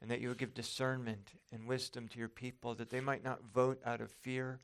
[0.00, 3.42] and that you will give discernment and wisdom to your people that they might not
[3.52, 4.60] vote out of fear,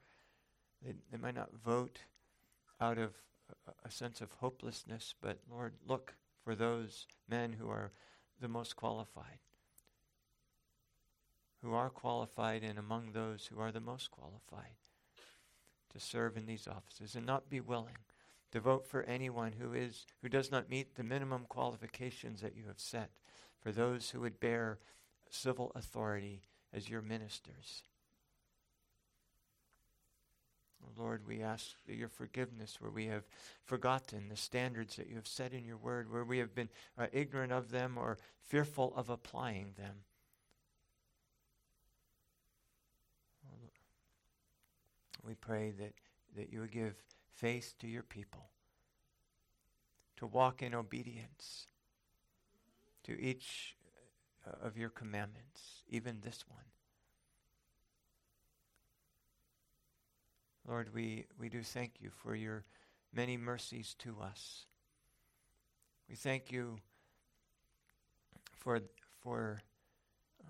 [0.85, 2.01] they, they might not vote
[2.81, 3.15] out of
[3.67, 6.15] a, a sense of hopelessness, but Lord, look
[6.45, 7.93] for those men who are
[8.41, 9.39] the most qualified
[11.65, 14.77] who are qualified and among those who are the most qualified
[15.91, 17.97] to serve in these offices and not be willing
[18.53, 22.65] to vote for anyone who is who does not meet the minimum qualifications that you
[22.67, 23.11] have set
[23.63, 24.79] for those who would bear
[25.35, 27.83] civil authority as your ministers.
[30.97, 33.25] Lord, we ask your forgiveness where we have
[33.65, 36.69] forgotten the standards that you have set in your word, where we have been
[36.99, 40.05] uh, ignorant of them or fearful of applying them.
[45.27, 45.95] we pray that,
[46.37, 46.95] that you would give
[47.35, 48.51] faith to your people
[50.17, 51.67] to walk in obedience
[53.05, 53.75] to each
[54.63, 56.65] of your commandments, even this one.
[60.67, 62.65] Lord, we, we do thank you for your
[63.13, 64.67] many mercies to us.
[66.09, 66.79] We thank you
[68.59, 68.81] for,
[69.23, 69.63] for
[70.43, 70.49] uh,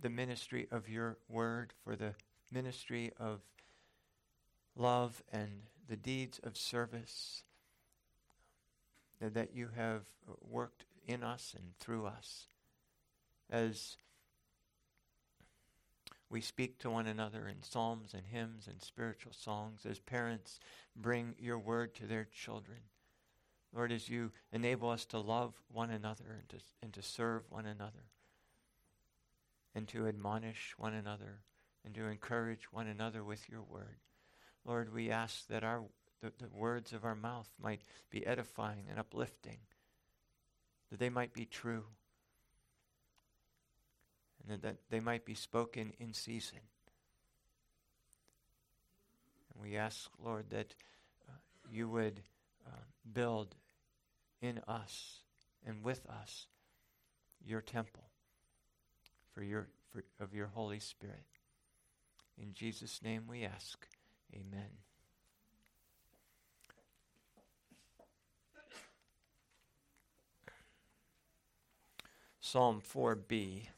[0.00, 2.14] the ministry of your word, for the
[2.52, 3.40] ministry of
[4.76, 7.44] love and the deeds of service
[9.20, 10.02] that you have
[10.40, 12.46] worked in us and through us.
[13.52, 13.98] As
[16.30, 20.58] we speak to one another in psalms and hymns and spiritual songs, as parents
[20.96, 22.78] bring your word to their children.
[23.74, 27.66] Lord, as you enable us to love one another and to, and to serve one
[27.66, 28.04] another,
[29.74, 31.40] and to admonish one another,
[31.84, 33.98] and to encourage one another with your word.
[34.64, 35.82] Lord, we ask that our
[36.22, 39.58] the, the words of our mouth might be edifying and uplifting,
[40.90, 41.84] that they might be true,
[44.48, 46.58] and that they might be spoken in season.
[49.52, 50.74] And we ask, Lord, that
[51.28, 51.32] uh,
[51.70, 52.20] you would
[52.66, 52.80] uh,
[53.12, 53.54] build
[54.40, 55.20] in us
[55.66, 56.46] and with us
[57.44, 58.04] your temple
[59.32, 61.24] for your for, of your Holy Spirit.
[62.40, 63.86] In Jesus' name we ask.
[64.34, 64.70] Amen.
[72.40, 73.68] Psalm 4b.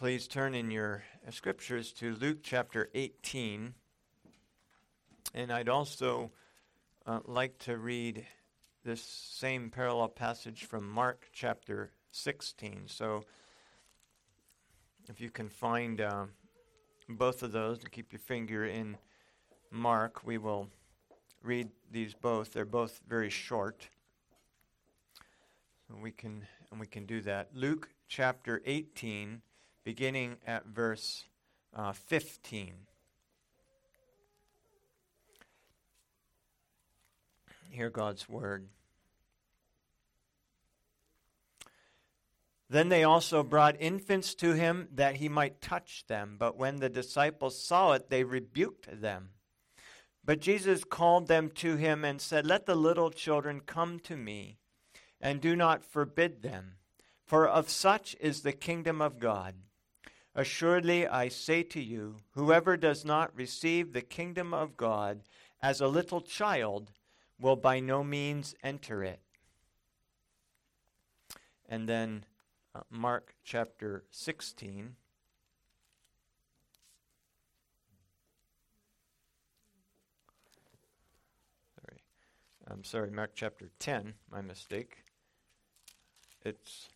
[0.00, 3.74] Please turn in your scriptures to Luke chapter 18.
[5.34, 6.30] And I'd also
[7.04, 8.24] uh, like to read
[8.82, 12.84] this same parallel passage from Mark chapter 16.
[12.86, 13.24] So
[15.10, 16.24] if you can find uh,
[17.06, 18.96] both of those and keep your finger in
[19.70, 20.70] Mark, we will
[21.42, 22.54] read these both.
[22.54, 23.90] They're both very short.
[25.86, 27.50] So we can and we can do that.
[27.52, 29.42] Luke chapter 18
[29.90, 31.24] beginning at verse
[31.74, 32.74] uh, 15.
[37.70, 38.68] Hear God's word.
[42.68, 46.36] Then they also brought infants to him that he might touch them.
[46.38, 49.30] But when the disciples saw it, they rebuked them.
[50.24, 54.58] But Jesus called them to him and said, Let the little children come to me,
[55.20, 56.76] and do not forbid them,
[57.26, 59.56] for of such is the kingdom of God.
[60.34, 65.22] Assuredly, I say to you, whoever does not receive the kingdom of God
[65.60, 66.92] as a little child
[67.40, 69.20] will by no means enter it.
[71.68, 72.24] And then
[72.74, 74.94] uh, Mark chapter 16.
[81.74, 82.00] Sorry.
[82.68, 85.04] I'm sorry, Mark chapter 10, my mistake.
[86.44, 86.88] It's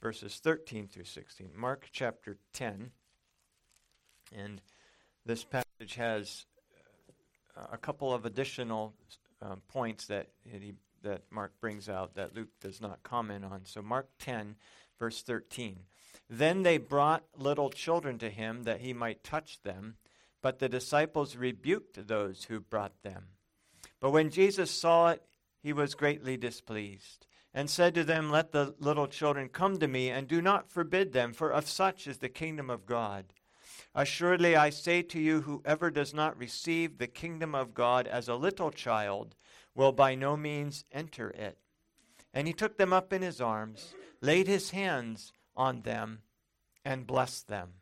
[0.00, 1.50] verses 13 through 16.
[1.56, 2.90] Mark chapter 10.
[4.36, 4.60] And
[5.26, 6.46] this passage has
[7.56, 8.94] uh, a couple of additional
[9.42, 10.28] uh, points that
[11.02, 13.62] that Mark brings out that Luke does not comment on.
[13.64, 14.56] So, Mark 10,
[14.98, 15.78] verse 13.
[16.28, 19.96] Then they brought little children to him that he might touch them,
[20.42, 23.28] but the disciples rebuked those who brought them.
[24.00, 25.22] But when Jesus saw it,
[25.62, 30.10] he was greatly displeased, and said to them, Let the little children come to me,
[30.10, 33.32] and do not forbid them, for of such is the kingdom of God.
[33.94, 38.36] Assuredly, I say to you, whoever does not receive the kingdom of God as a
[38.36, 39.34] little child
[39.74, 41.58] will by no means enter it.
[42.32, 46.20] And he took them up in his arms, laid his hands on them,
[46.84, 47.79] and blessed them.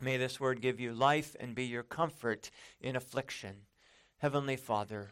[0.00, 3.56] May this word give you life and be your comfort in affliction.
[4.18, 5.10] Heavenly Father,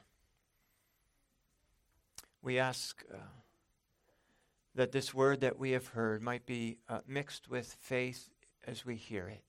[2.41, 3.17] we ask uh,
[4.77, 8.29] that this word that we have heard might be uh, mixed with faith
[8.65, 9.43] as we hear it.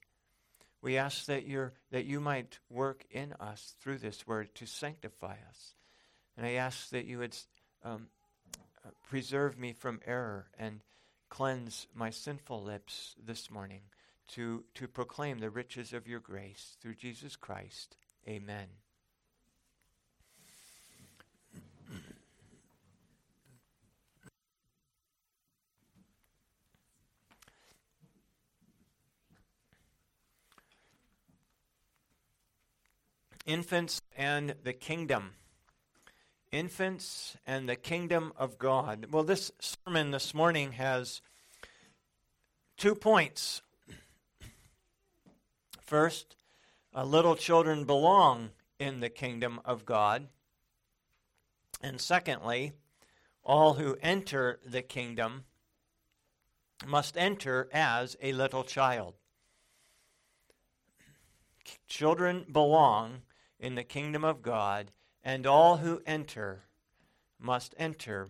[0.82, 5.36] We ask that, you that you might work in us through this word to sanctify
[5.50, 5.76] us.
[6.36, 7.36] And I ask that you would
[7.84, 8.08] um,
[8.86, 10.82] uh, preserve me from error and
[11.30, 13.82] cleanse my sinful lips this morning
[14.30, 17.98] to, to proclaim the riches of your grace through Jesus Christ.
[18.28, 18.68] Amen.
[33.48, 35.32] Infants and the Kingdom.
[36.52, 39.08] Infants and the Kingdom of God.
[39.10, 41.22] Well, this sermon this morning has
[42.76, 43.62] two points.
[45.88, 46.36] First,
[46.94, 50.28] uh, little children belong in the kingdom of God.
[51.82, 52.74] And secondly,
[53.42, 55.46] all who enter the kingdom
[56.86, 59.14] must enter as a little child.
[61.88, 63.22] Children belong
[63.58, 64.92] in the kingdom of God,
[65.24, 66.64] and all who enter
[67.40, 68.28] must enter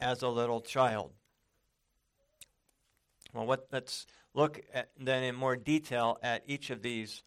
[0.00, 1.12] as a little child.
[3.32, 4.06] Well, what, let's
[4.36, 7.22] look at, then in more detail at each of these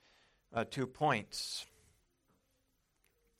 [0.53, 1.65] uh, two points.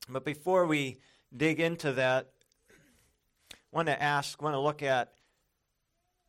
[0.10, 0.98] But before we
[1.36, 2.32] dig into that,
[2.72, 5.14] I want to ask, want to look at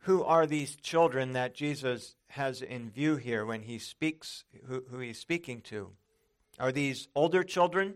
[0.01, 4.99] who are these children that Jesus has in view here when he speaks, who, who
[4.99, 5.91] he's speaking to.
[6.59, 7.95] Are these older children,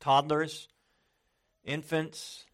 [0.00, 0.68] toddlers,
[1.64, 2.44] infants?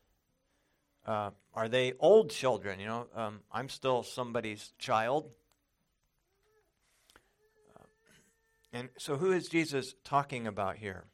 [1.05, 2.81] Uh, are they old children?
[2.81, 5.31] You know, um, I'm still somebody's child.
[7.77, 7.85] Uh,
[8.73, 11.05] and so, who is Jesus talking about here?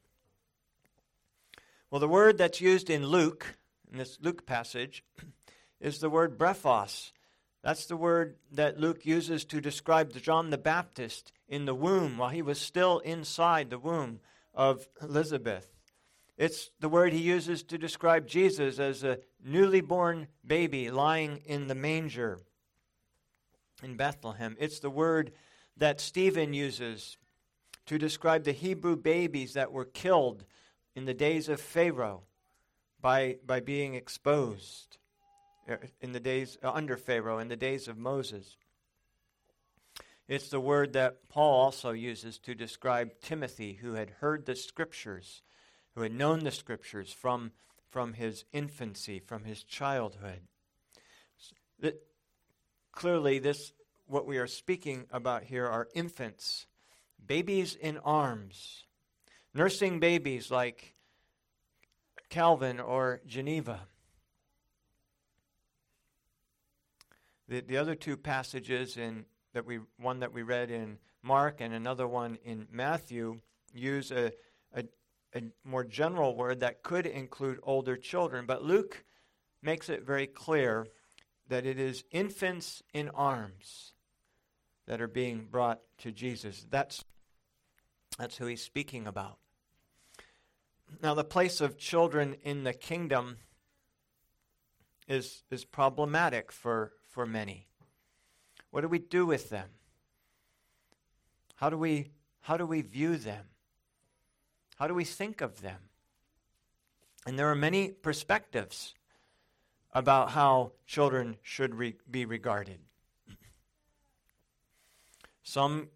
[1.91, 3.55] Well, the word that's used in Luke,
[3.91, 5.03] in this Luke passage,
[5.81, 7.11] is the word brephos.
[7.61, 12.29] That's the word that Luke uses to describe John the Baptist in the womb while
[12.29, 14.21] he was still inside the womb
[14.53, 15.67] of Elizabeth.
[16.39, 21.67] It's the word he uses to describe Jesus as a newly born baby lying in
[21.67, 22.39] the manger
[23.83, 24.55] in Bethlehem.
[24.59, 25.33] It's the word
[25.77, 27.17] that Stephen uses
[27.85, 30.45] to describe the Hebrew babies that were killed
[30.95, 32.23] in the days of Pharaoh
[33.01, 34.97] by, by being exposed.
[35.69, 38.57] Uh, in the days uh, under Pharaoh, in the days of Moses.
[40.27, 45.43] It's the word that Paul also uses to describe Timothy, who had heard the scriptures,
[45.95, 47.51] who had known the scriptures from,
[47.89, 50.41] from his infancy, from his childhood.
[51.79, 52.01] That,
[52.91, 53.73] clearly, this
[54.07, 56.65] what we are speaking about here are infants,
[57.25, 58.85] babies in arms,
[59.53, 60.95] nursing babies like
[62.29, 63.81] Calvin or Geneva.
[67.47, 71.73] The, the other two passages in that we one that we read in Mark and
[71.73, 73.39] another one in Matthew
[73.73, 74.31] use a,
[74.73, 74.83] a,
[75.35, 78.45] a more general word that could include older children.
[78.45, 79.03] But Luke
[79.61, 80.87] makes it very clear
[81.47, 83.93] that it is infants in arms
[84.87, 86.65] that are being brought to Jesus.
[86.69, 87.03] That's,
[88.17, 89.37] that's who he's speaking about.
[91.01, 93.37] Now, the place of children in the kingdom
[95.07, 97.67] is, is problematic for, for many.
[98.71, 99.69] What do we do with them?
[101.55, 102.11] How do we,
[102.41, 103.45] how do we view them?
[104.79, 105.89] How do we think of them?
[107.27, 108.95] And there are many perspectives
[109.91, 112.79] about how children should re- be regarded.
[115.43, 115.89] Some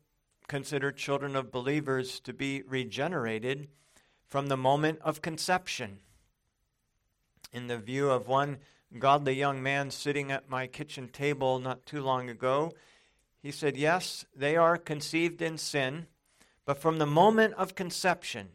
[0.48, 3.70] consider children of believers to be regenerated
[4.28, 6.00] from the moment of conception.
[7.54, 8.58] In the view of one
[9.00, 12.74] godly young man sitting at my kitchen table not too long ago,
[13.42, 16.08] he said, Yes, they are conceived in sin,
[16.66, 18.50] but from the moment of conception,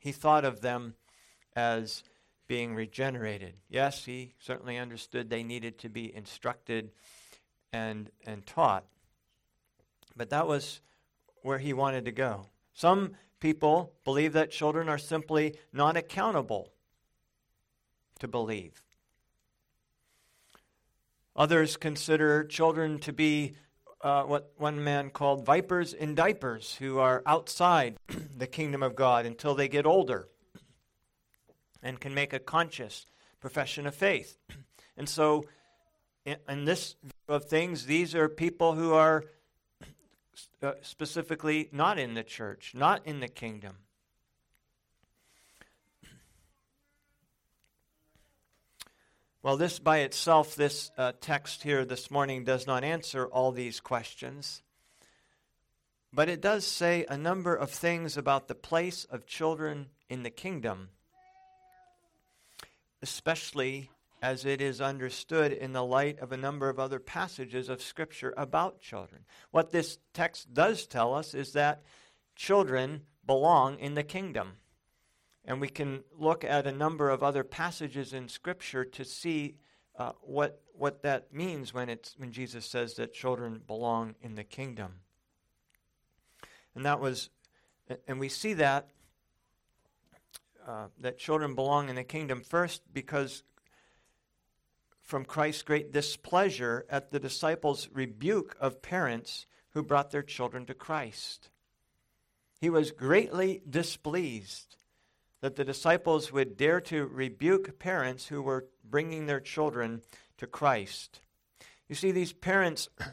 [0.00, 0.94] he thought of them
[1.54, 2.02] as
[2.48, 3.54] being regenerated.
[3.68, 6.90] Yes, he certainly understood they needed to be instructed
[7.72, 8.84] and, and taught,
[10.16, 10.80] but that was
[11.42, 12.46] where he wanted to go.
[12.74, 16.72] Some people believe that children are simply not accountable
[18.18, 18.82] to believe.
[21.36, 23.54] Others consider children to be
[24.02, 27.96] uh, what one man called vipers in diapers, who are outside
[28.36, 30.28] the kingdom of God until they get older
[31.82, 33.06] and can make a conscious
[33.40, 34.36] profession of faith.
[34.96, 35.46] And so,
[36.26, 39.24] in, in this view of things, these are people who are
[40.62, 43.76] uh, specifically not in the church, not in the kingdom.
[49.42, 53.80] Well, this by itself, this uh, text here this morning does not answer all these
[53.80, 54.62] questions,
[56.12, 60.30] but it does say a number of things about the place of children in the
[60.30, 60.90] kingdom,
[63.00, 63.88] especially
[64.20, 68.34] as it is understood in the light of a number of other passages of Scripture
[68.36, 69.24] about children.
[69.52, 71.82] What this text does tell us is that
[72.36, 74.56] children belong in the kingdom.
[75.44, 79.56] And we can look at a number of other passages in Scripture to see
[79.98, 84.44] uh, what, what that means when, it's, when Jesus says that children belong in the
[84.44, 84.96] kingdom.
[86.74, 87.30] And that was,
[88.06, 88.88] and we see that,
[90.66, 93.42] uh, that children belong in the kingdom first because
[95.02, 100.74] from Christ's great displeasure at the disciples' rebuke of parents who brought their children to
[100.74, 101.50] Christ.
[102.60, 104.76] He was greatly displeased
[105.40, 110.02] that the disciples would dare to rebuke parents who were bringing their children
[110.38, 111.20] to Christ.
[111.88, 112.88] You see, these parents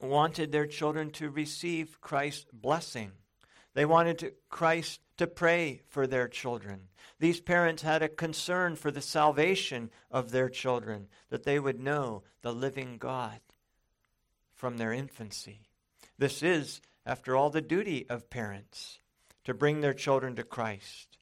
[0.00, 3.12] wanted their children to receive Christ's blessing.
[3.74, 6.88] They wanted to, Christ to pray for their children.
[7.18, 12.22] These parents had a concern for the salvation of their children, that they would know
[12.42, 13.40] the living God
[14.54, 15.60] from their infancy.
[16.18, 19.00] This is, after all, the duty of parents
[19.46, 21.18] to bring their children to Christ.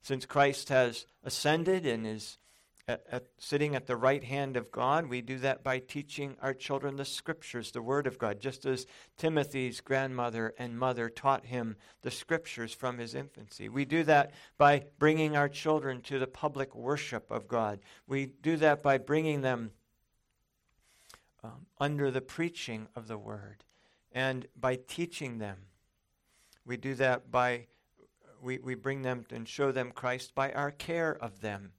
[0.00, 2.38] Since Christ has ascended and is
[2.86, 6.54] at, at, sitting at the right hand of God, we do that by teaching our
[6.54, 8.86] children the scriptures, the Word of God, just as
[9.18, 13.68] Timothy's grandmother and mother taught him the scriptures from his infancy.
[13.68, 17.80] We do that by bringing our children to the public worship of God.
[18.06, 19.72] We do that by bringing them
[21.42, 23.64] um, under the preaching of the Word
[24.12, 25.56] and by teaching them
[26.66, 27.66] we do that by,
[28.42, 31.72] we, we bring them and show them Christ by our care of them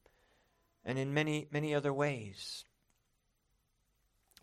[0.85, 2.65] and in many, many other ways.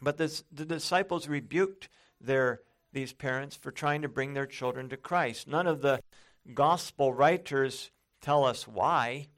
[0.01, 1.89] But this, the disciples rebuked
[2.21, 2.61] their,
[2.93, 5.47] these parents for trying to bring their children to Christ.
[5.47, 6.03] None of the
[6.55, 9.29] gospel writers tell us why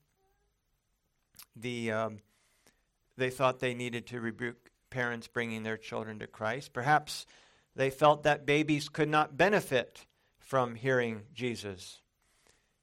[1.55, 2.19] the, um,
[3.17, 6.73] they thought they needed to rebuke parents bringing their children to Christ.
[6.73, 7.27] Perhaps
[7.77, 10.07] they felt that babies could not benefit
[10.45, 12.01] from hearing Jesus.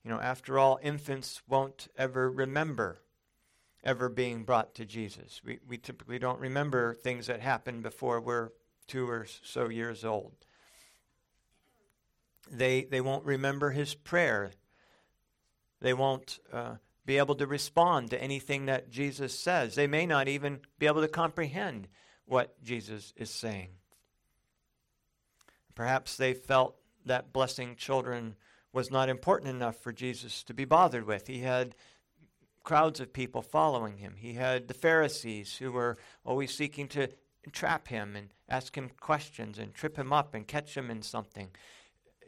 [0.04, 3.02] You know, after all, infants won't ever remember
[3.84, 5.42] ever being brought to Jesus.
[5.44, 8.50] We, we typically don't remember things that happened before we're
[8.88, 10.34] two or so years old.
[12.52, 14.52] They, they won't remember his prayer.
[15.80, 19.76] They won't uh, be able to respond to anything that Jesus says.
[19.76, 21.88] They may not even be able to comprehend
[22.26, 23.70] what Jesus is saying.
[25.74, 26.76] Perhaps they felt
[27.06, 28.36] that blessing children
[28.74, 31.28] was not important enough for Jesus to be bothered with.
[31.28, 31.76] He had
[32.64, 34.16] crowds of people following him.
[34.18, 37.10] He had the Pharisees who were always seeking to
[37.52, 41.50] trap him and ask him questions and trip him up and catch him in something.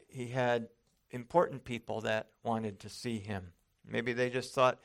[0.07, 0.69] He had
[1.11, 3.53] important people that wanted to see him.
[3.87, 4.79] Maybe they just thought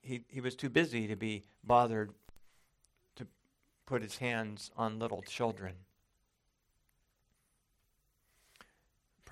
[0.00, 2.12] he, he was too busy to be bothered
[3.16, 3.26] to
[3.86, 5.74] put his hands on little children.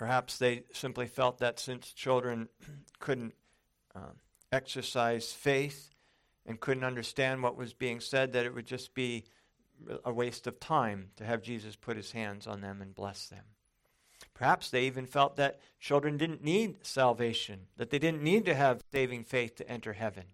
[0.00, 2.48] Perhaps they simply felt that since children
[3.00, 3.34] couldn't
[3.94, 4.14] uh,
[4.50, 5.90] exercise faith
[6.46, 9.24] and couldn't understand what was being said, that it would just be
[10.02, 13.44] a waste of time to have Jesus put his hands on them and bless them.
[14.32, 18.80] Perhaps they even felt that children didn't need salvation, that they didn't need to have
[18.90, 20.24] saving faith to enter heaven.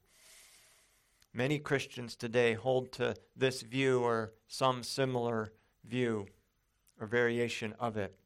[1.35, 5.53] Many Christians today hold to this view or some similar
[5.85, 6.29] view
[7.01, 8.17] or variation of it.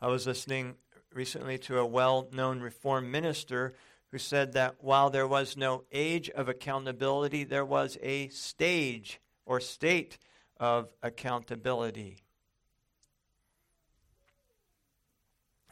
[0.00, 0.74] I was listening
[1.12, 3.74] recently to a well known reform minister
[4.10, 9.58] who said that while there was no age of accountability, there was a stage or
[9.58, 10.18] state
[10.58, 12.18] of accountability.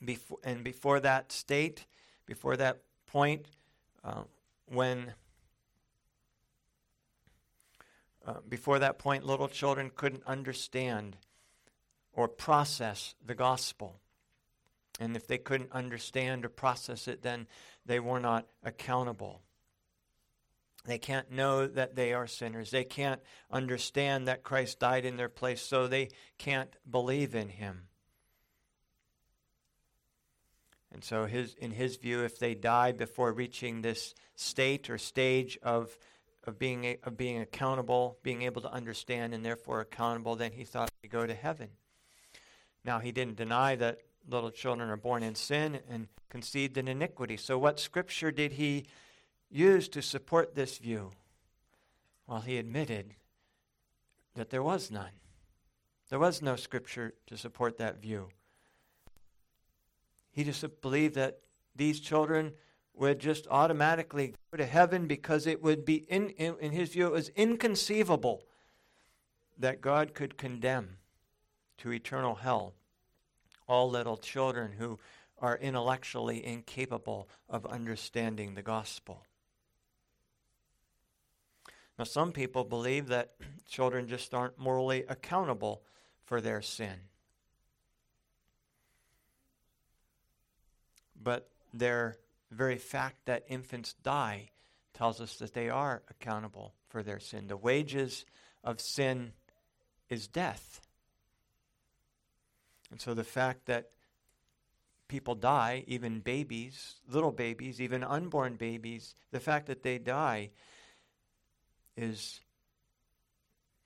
[0.03, 1.87] Before, and before that state,
[2.27, 3.47] before that point,
[4.03, 4.23] uh,
[4.67, 5.15] when
[8.27, 11.17] uh, before that point, little children couldn't understand
[12.15, 14.01] or process the gospel.
[15.01, 17.47] And if they couldn't understand or process it, then
[17.85, 19.43] they were not accountable.
[20.87, 22.71] They can't know that they are sinners.
[22.71, 23.21] They can't
[23.51, 27.89] understand that Christ died in their place, so they can't believe in him.
[30.93, 35.59] And so, his, in his view, if they die before reaching this state or stage
[35.63, 35.99] of,
[36.45, 40.93] of, being, of being accountable, being able to understand, and therefore accountable, then he thought
[41.03, 41.71] they go to heaven.
[42.85, 47.37] Now, he didn't deny that little children are born in sin and conceived in iniquity.
[47.37, 48.87] So, what scripture did he
[49.51, 51.13] use to support this view?
[52.27, 53.15] Well, he admitted
[54.35, 55.13] that there was none.
[56.09, 58.29] There was no scripture to support that view.
[60.33, 61.39] He just believed that
[61.77, 62.53] these children
[62.95, 67.07] would just automatically go to heaven because it would be, in, in, in his view,
[67.07, 68.43] it was inconceivable
[69.59, 70.97] that God could condemn
[71.79, 72.75] to eternal hell
[73.67, 74.99] all little children who
[75.39, 79.25] are intellectually incapable of understanding the gospel.
[81.99, 83.35] Now, some people believe that
[83.69, 85.83] children just aren't morally accountable
[86.25, 86.95] for their sin.
[91.21, 92.17] But their
[92.51, 94.51] very fact that infants die
[94.93, 97.49] tells us that they are accountable for their sin.
[97.49, 98.25] The wages
[98.63, 99.33] of sin
[100.09, 100.81] is death.
[102.91, 103.91] And so the fact that
[105.09, 110.51] people die, even babies, little babies, even unborn babies, the fact that they die
[111.97, 112.41] is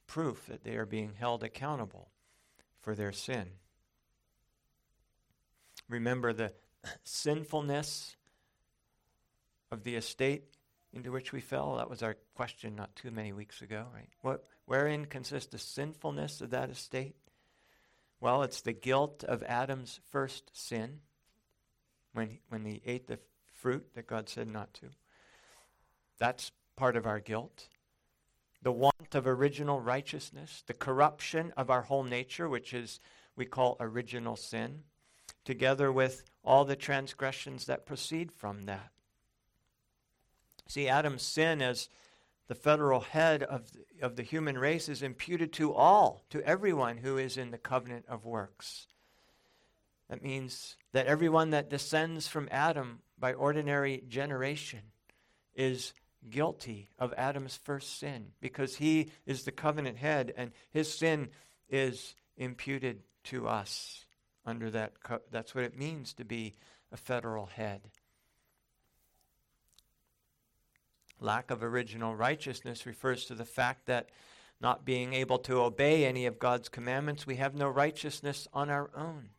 [0.07, 2.09] proof that they are being held accountable
[2.81, 3.47] for their sin.
[5.89, 6.53] Remember the
[7.05, 8.17] sinfulness
[9.71, 10.45] of the estate
[10.93, 11.77] into which we fell?
[11.77, 14.09] That was our question not too many weeks ago, right?
[14.23, 17.17] What, wherein consists the sinfulness of that estate?
[18.21, 21.01] Well, it's the guilt of Adam's first sin
[22.13, 23.21] when, when he ate the
[23.55, 24.87] fruit that God said not to.
[26.19, 27.69] That's part of our guilt.
[28.63, 32.99] The want of original righteousness, the corruption of our whole nature, which is
[33.37, 34.83] we call original sin,
[35.45, 38.91] together with all the transgressions that proceed from that.
[40.67, 41.89] See, Adam's sin as
[42.49, 46.97] the federal head of the, of the human race is imputed to all, to everyone
[46.97, 48.87] who is in the covenant of works.
[50.09, 54.81] That means that everyone that descends from Adam by ordinary generation
[55.55, 55.93] is
[56.31, 61.29] guilty of Adam's first sin because he is the covenant head and his sin
[61.69, 64.07] is imputed to us
[64.47, 66.55] under that co- that's what it means to be
[66.91, 67.83] a federal head
[71.21, 74.11] Lack of original righteousness refers to the fact that
[74.61, 78.91] not being able to obey any of God's commandments, we have no righteousness on our
[78.97, 79.31] own.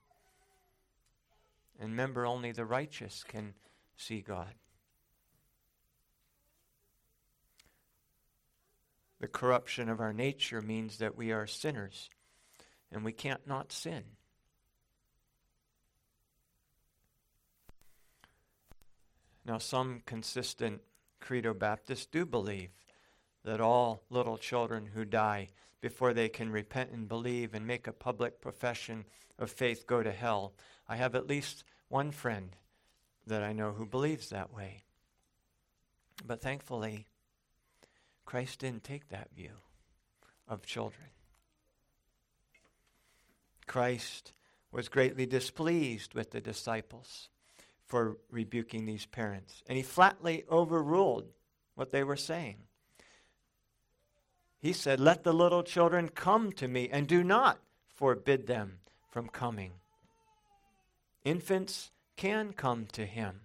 [1.80, 3.53] And remember, only the righteous can
[3.95, 4.53] see God.
[9.19, 12.10] The corruption of our nature means that we are sinners
[12.91, 14.03] and we can't not sin.
[19.45, 20.81] Now, some consistent
[21.20, 22.70] Credo Baptists do believe
[23.44, 25.50] that all little children who die
[25.82, 29.06] before they can repent and believe and make a public profession
[29.38, 30.54] of faith go to hell.
[30.88, 32.56] I have at least one friend
[33.26, 34.84] that I know who believes that way.
[36.26, 37.06] But thankfully,
[38.26, 39.54] Christ didn't take that view
[40.48, 41.08] of children.
[43.68, 44.34] Christ
[44.72, 47.30] was greatly displeased with the disciples
[47.90, 49.64] for rebuking these parents.
[49.68, 51.26] And he flatly overruled
[51.76, 52.57] what they were saying.
[54.60, 57.60] He said, Let the little children come to me, and do not
[57.95, 58.80] forbid them
[59.10, 59.72] from coming.
[61.24, 63.41] Infants can come to him.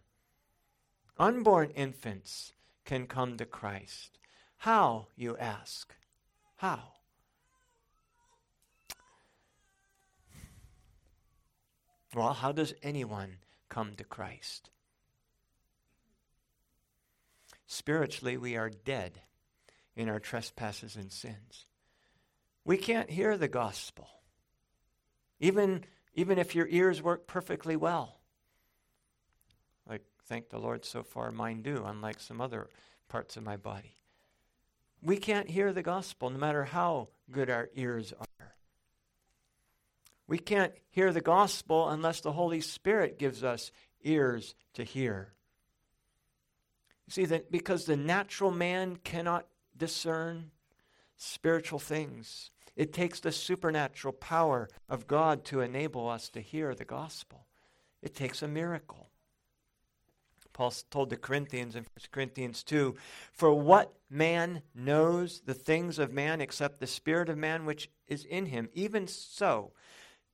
[1.18, 2.52] Unborn infants
[2.84, 4.18] can come to Christ.
[4.58, 5.94] How, you ask?
[6.56, 6.80] How?
[12.14, 13.38] Well, how does anyone
[13.74, 14.70] come to Christ?
[17.66, 19.20] Spiritually, we are dead
[19.96, 21.66] in our trespasses and sins.
[22.64, 24.08] We can't hear the gospel,
[25.40, 25.84] even,
[26.14, 28.20] even if your ears work perfectly well.
[29.88, 32.68] Like, thank the Lord, so far mine do, unlike some other
[33.08, 33.96] parts of my body.
[35.02, 38.33] We can't hear the gospel no matter how good our ears are.
[40.26, 43.70] We can't hear the gospel unless the Holy Spirit gives us
[44.02, 45.32] ears to hear.
[47.06, 49.46] You see, that because the natural man cannot
[49.76, 50.50] discern
[51.16, 56.84] spiritual things, it takes the supernatural power of God to enable us to hear the
[56.84, 57.46] gospel.
[58.02, 59.08] It takes a miracle.
[60.54, 62.94] Paul told the Corinthians in 1 Corinthians 2
[63.32, 68.24] For what man knows the things of man except the Spirit of man which is
[68.24, 68.70] in him?
[68.72, 69.72] Even so,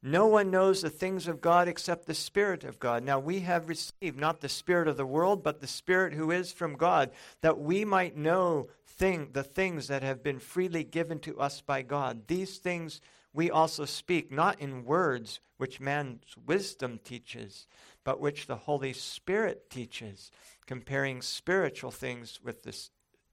[0.02, 3.04] no one knows the things of God except the Spirit of God.
[3.04, 6.52] Now we have received not the Spirit of the world, but the Spirit who is
[6.52, 7.10] from God,
[7.42, 11.82] that we might know thing, the things that have been freely given to us by
[11.82, 12.26] God.
[12.26, 13.00] These things
[13.32, 17.66] we also speak, not in words which man's wisdom teaches
[18.04, 20.30] but which the Holy Spirit teaches,
[20.66, 22.90] comparing spiritual things with this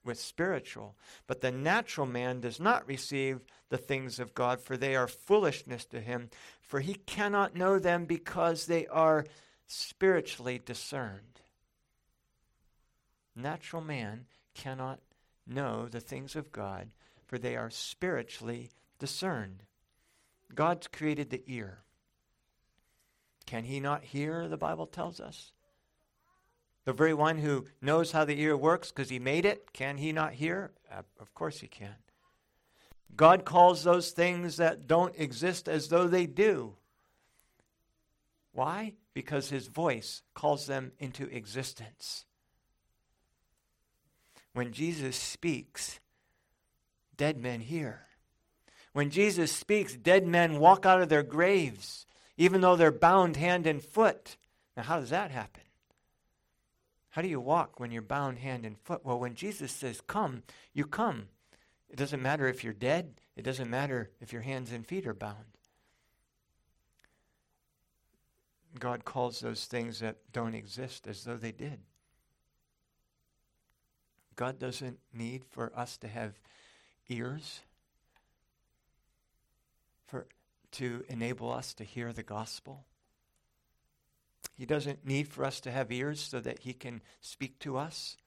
[0.07, 0.95] with spiritual.
[1.27, 5.85] But the natural man does not receive the things of God, for they are foolishness
[5.85, 6.29] to him,
[6.61, 9.25] for he cannot know them because they are
[9.67, 11.41] spiritually discerned.
[13.35, 14.25] Natural man
[14.55, 14.99] cannot
[15.45, 16.89] know the things of God,
[17.25, 19.63] for they are spiritually discerned.
[20.55, 21.79] God's created the ear.
[23.45, 25.51] Can he not hear, the Bible tells us?
[26.87, 30.13] The very one who knows how the ear works because he made it, can he
[30.13, 30.71] not hear?
[30.89, 31.95] Uh, of course he can.
[33.13, 36.75] God calls those things that don't exist as though they do.
[38.53, 38.93] Why?
[39.13, 42.23] Because his voice calls them into existence.
[44.53, 45.99] When Jesus speaks,
[47.17, 48.03] dead men hear.
[48.93, 52.05] When Jesus speaks, dead men walk out of their graves
[52.37, 54.37] even though they're bound hand and foot.
[54.77, 55.63] Now, how does that happen?
[57.17, 59.03] How do you walk when you're bound hand and foot?
[59.03, 61.29] Well, when Jesus says, Come, you come.
[61.89, 65.15] It doesn't matter if you're dead, it doesn't matter if your hands and feet are
[65.15, 65.57] bound.
[68.79, 71.79] God calls those things that don't exist as though they did.
[74.35, 76.39] God doesn't need for us to have
[77.09, 77.61] ears
[80.05, 80.27] for
[80.73, 82.85] to enable us to hear the gospel.
[84.57, 88.17] He doesn't need for us to have ears so that he can speak to us.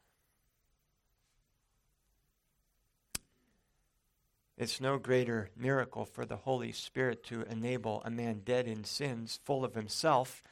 [4.57, 9.41] It's no greater miracle for the Holy Spirit to enable a man dead in sins,
[9.43, 10.43] full of himself,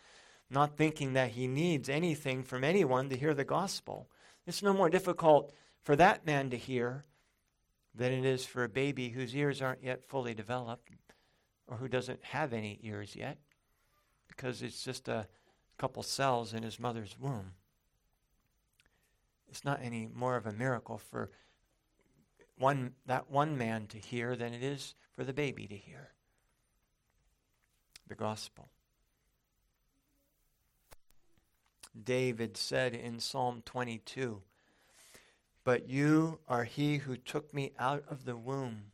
[0.50, 4.08] not thinking that he needs anything from anyone to hear the gospel.
[4.46, 5.52] It's no more difficult
[5.82, 7.04] for that man to hear
[7.94, 10.90] than it is for a baby whose ears aren't yet fully developed
[11.66, 13.36] or who doesn't have any ears yet
[14.26, 15.26] because it's just a
[15.78, 17.52] couple cells in his mother's womb.
[19.48, 21.30] It's not any more of a miracle for
[22.58, 26.10] one that one man to hear than it is for the baby to hear
[28.08, 28.68] the gospel.
[32.04, 34.42] David said in Psalm 22,
[35.64, 38.92] But you are he who took me out of the womb.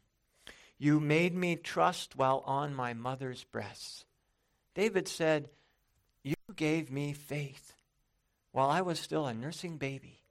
[0.78, 4.04] You made me trust while on my mother's breasts.
[4.74, 5.48] David said,
[6.24, 7.74] You gave me faith
[8.50, 10.22] while I was still a nursing baby.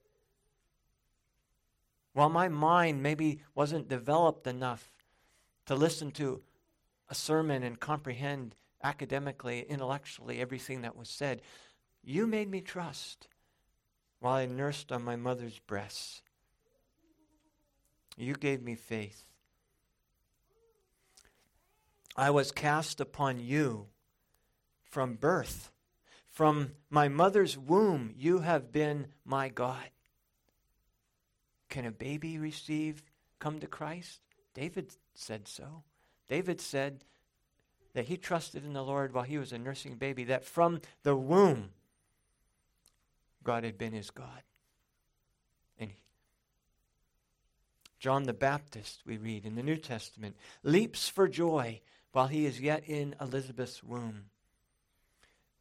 [2.14, 4.90] While my mind maybe wasn't developed enough
[5.68, 6.41] to listen to
[7.10, 11.41] a sermon and comprehend academically, intellectually everything that was said,
[12.03, 13.28] you made me trust
[14.20, 16.22] while I nursed on my mother's breasts.
[18.18, 19.26] You gave me faith.
[22.15, 23.88] I was cast upon you
[24.84, 25.72] from birth.
[26.34, 29.90] From my mother's womb, you have been my God.
[31.70, 33.02] Can a baby receive,
[33.40, 34.20] come to Christ?
[34.54, 35.84] David said so.
[36.28, 37.06] David said,
[37.94, 41.16] that he trusted in the Lord while he was a nursing baby, that from the
[41.16, 41.70] womb,
[43.44, 44.42] God had been his God.
[45.80, 45.92] And
[48.00, 51.82] John the Baptist, we read in the New Testament, leaps for joy
[52.12, 54.26] while he is yet in Elizabeth's womb.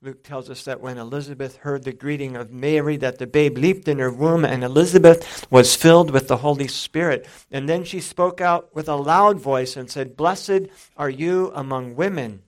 [0.04, 3.86] Luke tells us that when Elizabeth heard the greeting of Mary, that the babe leaped
[3.86, 7.24] in her womb, and Elizabeth was filled with the Holy Spirit.
[7.52, 10.62] And then she spoke out with a loud voice and said, Blessed
[10.96, 12.42] are you among women,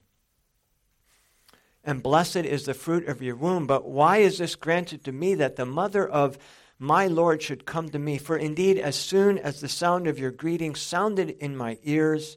[1.85, 3.69] and blessed is the fruit of your womb.
[3.69, 6.37] But why is this granted to me that the mother of
[6.81, 8.19] my Lord should come to me?
[8.19, 12.37] For indeed, as soon as the sound of your greeting sounded in my ears,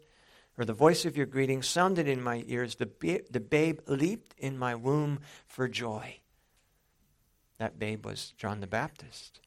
[0.58, 4.34] or the voice of your greeting sounded in my ears, the, ba- the babe leaped
[4.38, 6.18] in my womb for joy.
[7.60, 9.40] That babe was John the Baptist.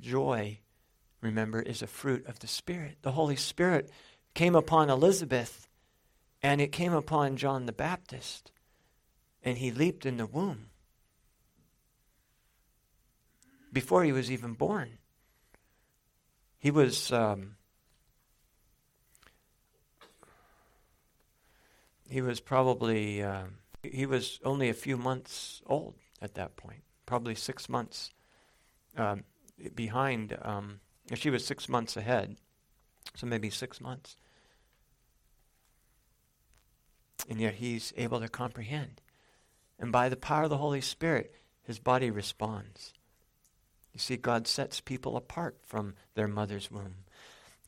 [0.00, 0.58] Joy,
[1.20, 2.98] remember, is a fruit of the Spirit.
[3.02, 3.90] The Holy Spirit
[4.34, 5.68] came upon Elizabeth
[6.42, 8.52] and it came upon John the Baptist,
[9.42, 10.66] and he leaped in the womb
[13.72, 14.98] before he was even born.
[16.58, 17.10] He was.
[17.12, 17.56] Um,
[22.08, 23.44] he was probably uh,
[23.82, 28.10] he was only a few months old at that point, probably six months
[28.96, 29.24] um,
[29.74, 30.36] behind.
[30.42, 30.80] Um,
[31.14, 32.36] she was six months ahead,
[33.14, 34.16] so maybe six months.
[37.28, 39.00] And yet he's able to comprehend.
[39.78, 42.92] And by the power of the Holy Spirit, his body responds.
[43.92, 47.04] You see, God sets people apart from their mother's womb.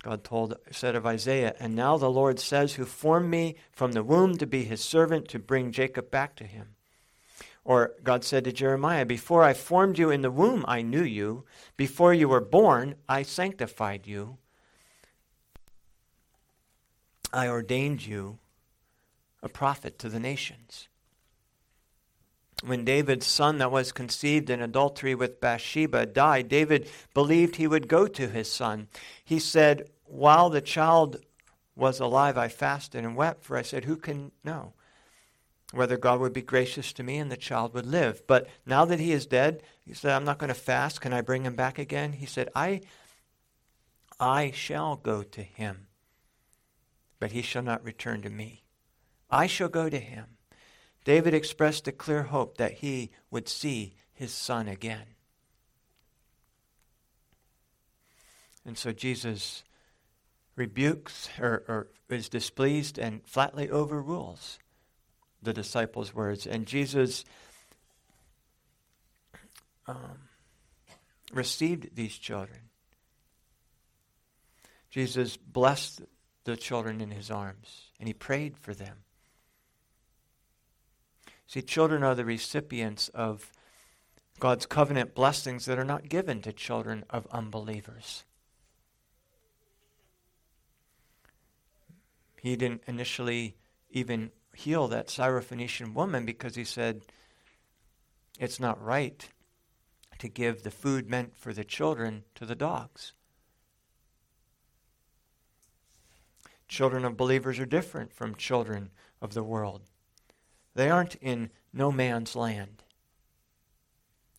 [0.03, 4.05] God told, said of Isaiah, And now the Lord says, Who formed me from the
[4.05, 6.77] womb to be his servant, to bring Jacob back to him.
[7.65, 11.45] Or God said to Jeremiah, Before I formed you in the womb, I knew you.
[11.77, 14.39] Before you were born, I sanctified you.
[17.33, 18.39] I ordained you
[19.43, 20.89] a prophet to the nations.
[22.65, 27.87] When David's son that was conceived in adultery with Bathsheba died, David believed he would
[27.87, 28.89] go to his son.
[29.23, 31.19] He said, While the child
[31.75, 34.73] was alive, I fasted and wept, for I said, Who can know
[35.73, 38.27] whether God would be gracious to me and the child would live?
[38.27, 41.03] But now that he is dead, he said, I'm not going to fast.
[41.03, 42.15] Can I bring him back again?
[42.15, 42.81] He said, I,
[44.19, 45.89] I shall go to him,
[47.21, 48.65] but he shall not return to me.
[49.31, 50.36] I shall go to him
[51.07, 55.07] David expressed a clear hope that he would see his son again.
[58.65, 59.63] And so Jesus
[60.57, 64.59] rebukes or, or, is displeased and flatly overrules
[65.41, 66.45] the disciples' words.
[66.45, 67.25] And Jesus
[69.87, 70.19] um,
[71.33, 72.63] received these children.
[74.91, 76.03] Jesus blessed
[76.43, 79.05] the children in his arms, and he prayed for them.
[81.47, 83.53] See, children are the recipients of
[84.39, 88.25] God's covenant blessings that are not given to children of unbelievers.
[92.41, 93.57] He didn't initially
[93.91, 97.03] even heal that Syrophoenician woman because he said
[98.39, 99.29] it's not right
[100.19, 103.13] to give the food meant for the children to the dogs.
[106.69, 108.91] Children of believers are different from children
[109.21, 109.83] of the world.
[110.77, 112.83] They aren't in no man's land.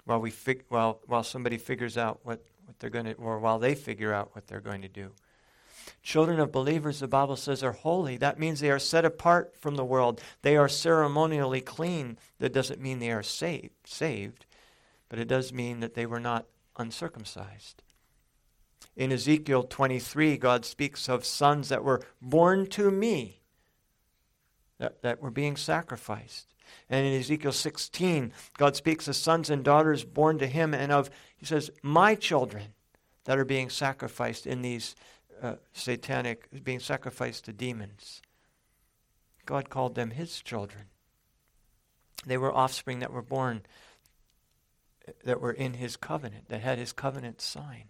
[0.05, 3.57] While, we fig- while, while somebody figures out what, what they're going to, or while
[3.57, 5.11] they figure out what they're going to do.
[6.03, 8.17] Children of believers, the Bible says, are holy.
[8.17, 10.21] That means they are set apart from the world.
[10.43, 12.19] They are ceremonially clean.
[12.37, 14.45] That doesn't mean they are saved, saved,
[15.09, 16.45] but it does mean that they were not
[16.77, 17.81] uncircumcised.
[18.95, 23.39] In Ezekiel 23, God speaks of sons that were born to me
[24.79, 26.47] that, that were being sacrificed.
[26.89, 31.09] And in Ezekiel 16, God speaks of sons and daughters born to him and of,
[31.35, 32.73] he says, my children
[33.25, 34.95] that are being sacrificed in these
[35.41, 38.21] uh, satanic, being sacrificed to demons.
[39.45, 40.85] God called them his children.
[42.25, 43.61] They were offspring that were born,
[45.23, 47.85] that were in his covenant, that had his covenant sign.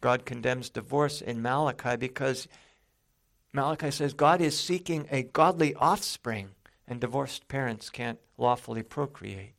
[0.00, 2.46] God condemns divorce in Malachi because
[3.52, 6.50] Malachi says God is seeking a godly offspring,
[6.86, 9.54] and divorced parents can't lawfully procreate.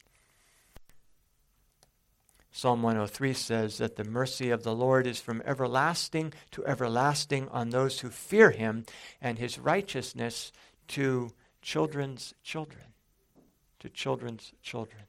[2.52, 7.70] Psalm 103 says that the mercy of the Lord is from everlasting to everlasting on
[7.70, 8.86] those who fear him,
[9.22, 10.52] and his righteousness
[10.90, 12.84] to children's children.
[13.80, 15.03] To children's children.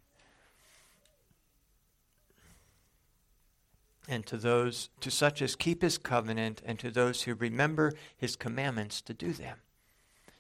[4.11, 8.37] And to those to such as keep his covenant and to those who remember his
[8.37, 9.59] commandments to do them.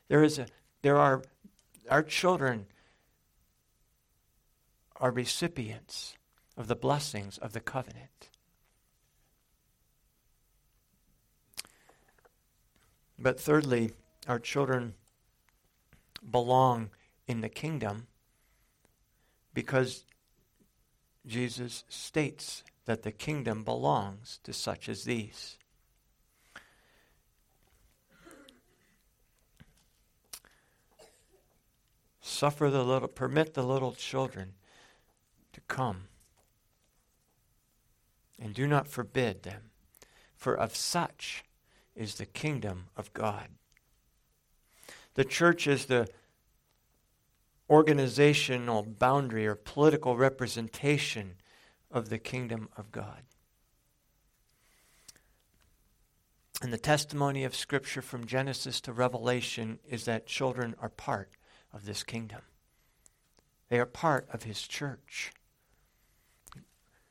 [0.08, 0.46] There is a
[0.82, 1.22] there are
[1.88, 2.66] our children
[4.96, 6.14] are recipients
[6.56, 8.28] of the blessings of the covenant.
[13.18, 13.92] But thirdly,
[14.26, 14.94] our children
[16.28, 16.90] belong
[17.26, 18.06] in the kingdom
[19.54, 20.04] because
[21.26, 25.56] Jesus states that the kingdom belongs to such as these.
[32.20, 34.54] Suffer the little, permit the little children
[35.52, 36.04] to come,
[38.38, 39.70] and do not forbid them,
[40.34, 41.44] for of such
[41.94, 43.48] is the kingdom of God.
[45.14, 46.08] The church is the
[47.68, 51.36] organizational boundary or political representation
[51.90, 53.22] of the kingdom of God.
[56.62, 61.30] And the testimony of Scripture from Genesis to Revelation is that children are part
[61.72, 62.42] of this kingdom.
[63.70, 65.32] They are part of His church.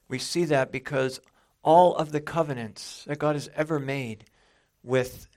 [0.07, 1.19] We see that because
[1.63, 4.25] all of the covenants that God has ever made
[4.83, 5.27] with,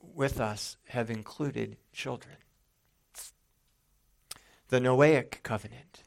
[0.00, 2.36] with us have included children.
[4.68, 6.02] The Noahic covenant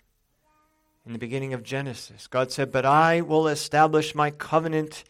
[1.09, 2.27] in the beginning of Genesis.
[2.27, 5.03] God said, But I will establish my covenant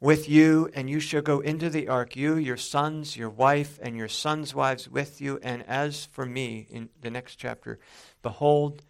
[0.00, 3.94] with you, and you shall go into the ark, you, your sons, your wife, and
[3.94, 5.38] your sons' wives with you.
[5.42, 7.78] And as for me, in the next chapter,
[8.22, 8.84] behold,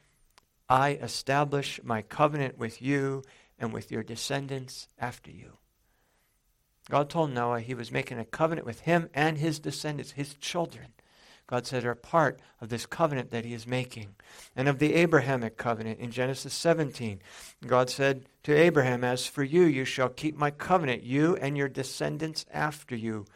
[0.68, 3.24] I establish my covenant with you
[3.58, 5.58] and with your descendants after you.
[6.88, 10.92] God told Noah he was making a covenant with him and his descendants, his children.
[11.46, 14.14] God said are part of this covenant that he is making.
[14.56, 17.20] And of the Abrahamic covenant in Genesis 17,
[17.66, 21.68] God said to Abraham, As for you, you shall keep my covenant, you and your
[21.68, 23.26] descendants after you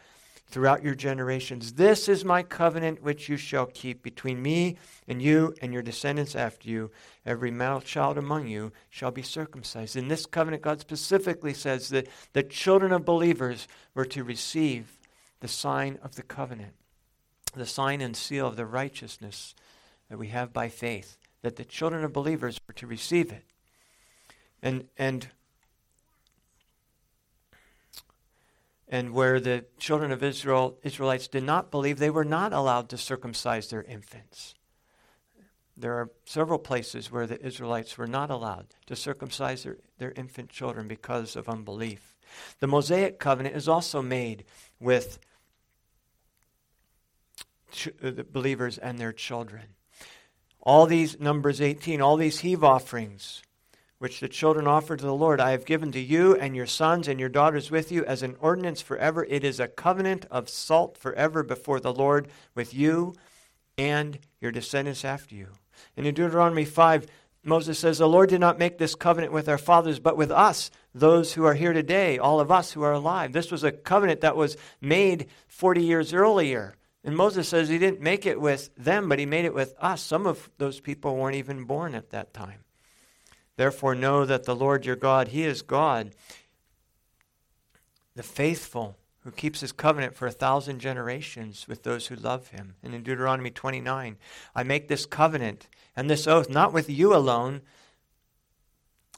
[0.49, 1.73] throughout your generations.
[1.73, 4.77] This is my covenant which you shall keep between me
[5.07, 6.89] and you and your descendants after you.
[7.25, 9.97] Every male child among you shall be circumcised.
[9.97, 14.97] In this covenant, God specifically says that the children of believers were to receive
[15.41, 16.73] the sign of the covenant
[17.57, 19.55] the sign and seal of the righteousness
[20.09, 23.43] that we have by faith, that the children of believers were to receive it.
[24.61, 25.27] And, and,
[28.87, 32.97] and where the children of Israel, Israelites did not believe, they were not allowed to
[32.97, 34.55] circumcise their infants.
[35.79, 40.49] There are several places where the Israelites were not allowed to circumcise their, their infant
[40.49, 42.15] children because of unbelief.
[42.59, 44.43] The Mosaic covenant is also made
[44.79, 45.19] with
[47.77, 49.75] ch- uh, the believers and their children.
[50.61, 53.41] All these, Numbers 18, all these heave offerings
[53.99, 57.07] which the children offer to the Lord, I have given to you and your sons
[57.07, 59.25] and your daughters with you as an ordinance forever.
[59.27, 63.15] It is a covenant of salt forever before the Lord with you
[63.77, 65.47] and your descendants after you.
[65.95, 67.07] And in Deuteronomy 5,
[67.43, 70.69] Moses says, The Lord did not make this covenant with our fathers, but with us,
[70.93, 73.33] those who are here today, all of us who are alive.
[73.33, 76.75] This was a covenant that was made 40 years earlier.
[77.07, 80.01] And Moses says he didn't make it with them, but he made it with us.
[80.01, 82.65] Some of those people weren't even born at that time.
[83.55, 86.11] Therefore, know that the Lord your God, He is God,
[88.13, 92.75] the faithful, who keeps His covenant for a thousand generations with those who love Him.
[92.83, 94.17] And in Deuteronomy 29,
[94.53, 97.61] I make this covenant and this oath not with you alone,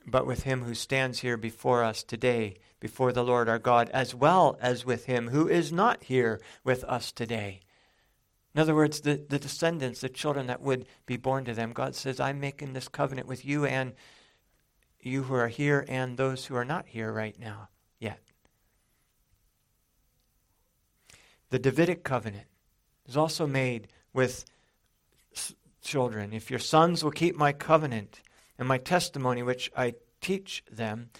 [0.05, 4.13] but with Him who stands here before us today, before the Lord our God, as
[4.13, 7.61] well as with Him who is not here with us today
[8.59, 11.95] in other words, the, the descendants, the children that would be born to them, God
[11.95, 13.93] says, I'm making this covenant with you and
[14.99, 17.69] you who are here and those who are not here right now
[18.01, 18.19] yet.
[21.51, 22.47] The Davidic covenant
[23.07, 24.43] is also made with
[25.33, 26.33] s- children.
[26.33, 28.19] If your sons will keep my covenant
[28.57, 31.11] and my testimony, which I teach them,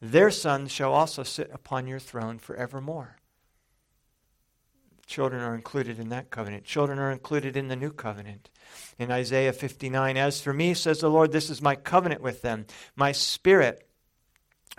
[0.00, 3.16] their sons shall also sit upon your throne forevermore.
[5.06, 6.64] Children are included in that covenant.
[6.64, 8.50] Children are included in the new covenant.
[8.98, 12.66] In Isaiah 59, As for me, says the Lord, this is my covenant with them.
[12.96, 13.86] My spirit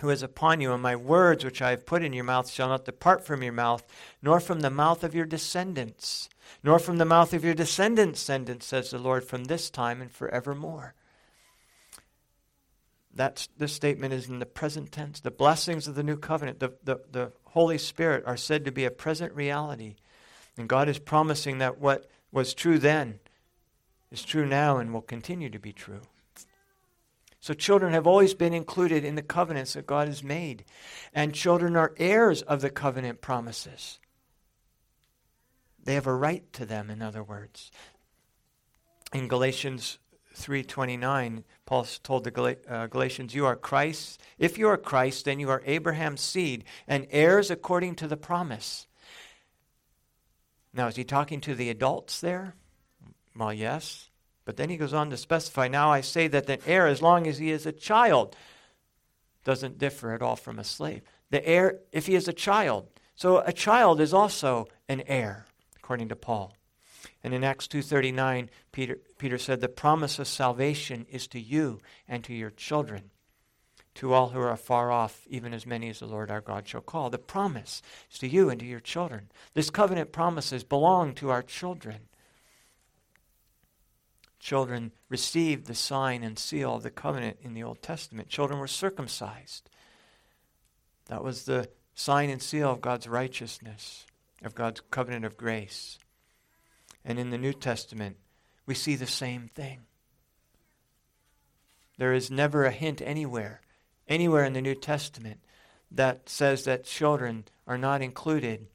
[0.00, 2.68] who is upon you, and my words which I have put in your mouth shall
[2.68, 3.82] not depart from your mouth,
[4.20, 6.28] nor from the mouth of your descendants,
[6.62, 10.12] nor from the mouth of your descendants' descendants, says the Lord, from this time and
[10.12, 10.94] forevermore.
[13.14, 15.20] That's, this statement is in the present tense.
[15.20, 18.84] The blessings of the new covenant, the, the, the Holy Spirit, are said to be
[18.84, 19.94] a present reality
[20.56, 23.20] and God is promising that what was true then
[24.10, 26.00] is true now and will continue to be true.
[27.40, 30.64] So children have always been included in the covenants that God has made.
[31.14, 34.00] And children are heirs of the covenant promises.
[35.82, 37.70] They have a right to them, in other words.
[39.12, 39.98] In Galatians
[40.34, 44.20] 3:29, Paul told the Gal- uh, Galatians, "You are Christ.
[44.38, 48.88] If you are Christ, then you are Abraham's seed and heirs according to the promise."
[50.76, 52.54] Now, is he talking to the adults there?
[53.34, 54.10] Well, yes.
[54.44, 57.26] But then he goes on to specify, "Now I say that the heir, as long
[57.26, 58.36] as he is a child,
[59.42, 61.02] doesn't differ at all from a slave.
[61.30, 65.46] The heir, if he is a child, so a child is also an heir."
[65.76, 66.52] according to Paul.
[67.22, 72.22] And in Acts 2:39, Peter, Peter said, "The promise of salvation is to you and
[72.24, 73.12] to your children,
[73.96, 76.80] to all who are far off, even as many as the Lord our God shall
[76.80, 79.30] call." The promise is to you and to your children.
[79.54, 82.08] This covenant promises belong to our children.
[84.38, 88.28] Children received the sign and seal of the covenant in the Old Testament.
[88.28, 89.68] Children were circumcised.
[91.06, 94.06] That was the sign and seal of God's righteousness
[94.42, 95.98] of God's covenant of grace.
[97.04, 98.18] And in the New Testament,
[98.66, 99.86] we see the same thing.
[101.96, 103.62] There is never a hint anywhere,
[104.08, 105.40] anywhere in the New Testament,
[105.90, 108.66] that says that children are not included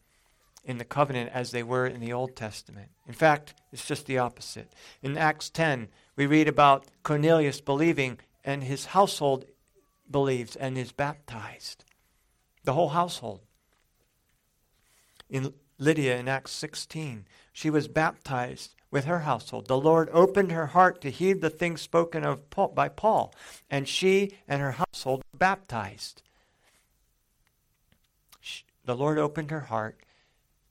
[0.63, 2.89] in the covenant as they were in the Old Testament.
[3.07, 4.71] In fact, it's just the opposite.
[5.01, 9.45] In Acts 10, we read about Cornelius believing, and his household
[10.09, 11.83] believes and is baptized.
[12.63, 13.41] The whole household
[15.29, 17.25] in Lydia in Acts 16.
[17.53, 19.67] She was baptized with her household.
[19.67, 23.33] The Lord opened her heart to heed the things spoken of Paul, by Paul,
[23.69, 26.21] and she and her household were baptized.
[28.41, 30.01] She, the Lord opened her heart,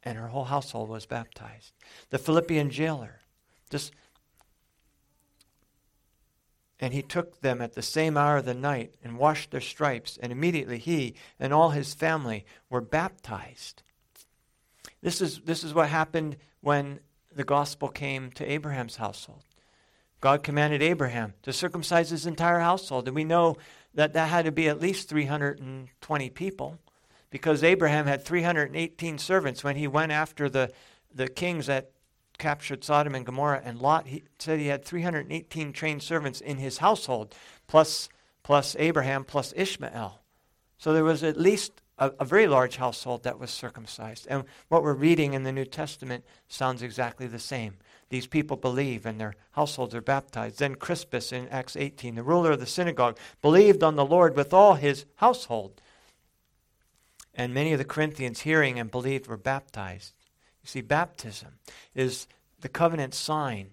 [0.02, 1.72] and her whole household was baptized.
[2.10, 3.20] The Philippian jailer,
[3.70, 3.92] just
[6.82, 10.18] and he took them at the same hour of the night and washed their stripes,
[10.22, 13.82] and immediately he and all his family were baptized.
[15.02, 17.00] This is, this is what happened when
[17.34, 19.44] the gospel came to Abraham's household.
[20.20, 23.06] God commanded Abraham to circumcise his entire household.
[23.06, 23.56] And we know
[23.94, 26.78] that that had to be at least 320 people
[27.30, 30.70] because Abraham had 318 servants when he went after the,
[31.14, 31.92] the kings that
[32.38, 34.08] captured Sodom and Gomorrah and Lot.
[34.08, 37.34] He said he had 318 trained servants in his household,
[37.66, 38.08] plus,
[38.42, 40.20] plus Abraham, plus Ishmael.
[40.78, 44.26] So there was at least a, a, very large household that was circumcised.
[44.28, 47.74] And what we're reading in the New Testament sounds exactly the same.
[48.08, 50.58] These people believe and their households are baptized.
[50.58, 54.52] Then Crispus in Acts 18, the ruler of the synagogue, believed on the Lord with
[54.52, 55.80] all his household.
[57.34, 60.14] And many of the Corinthians, hearing and believed, were baptized.
[60.62, 61.58] You see, baptism
[61.94, 62.26] is
[62.60, 63.70] the covenant sign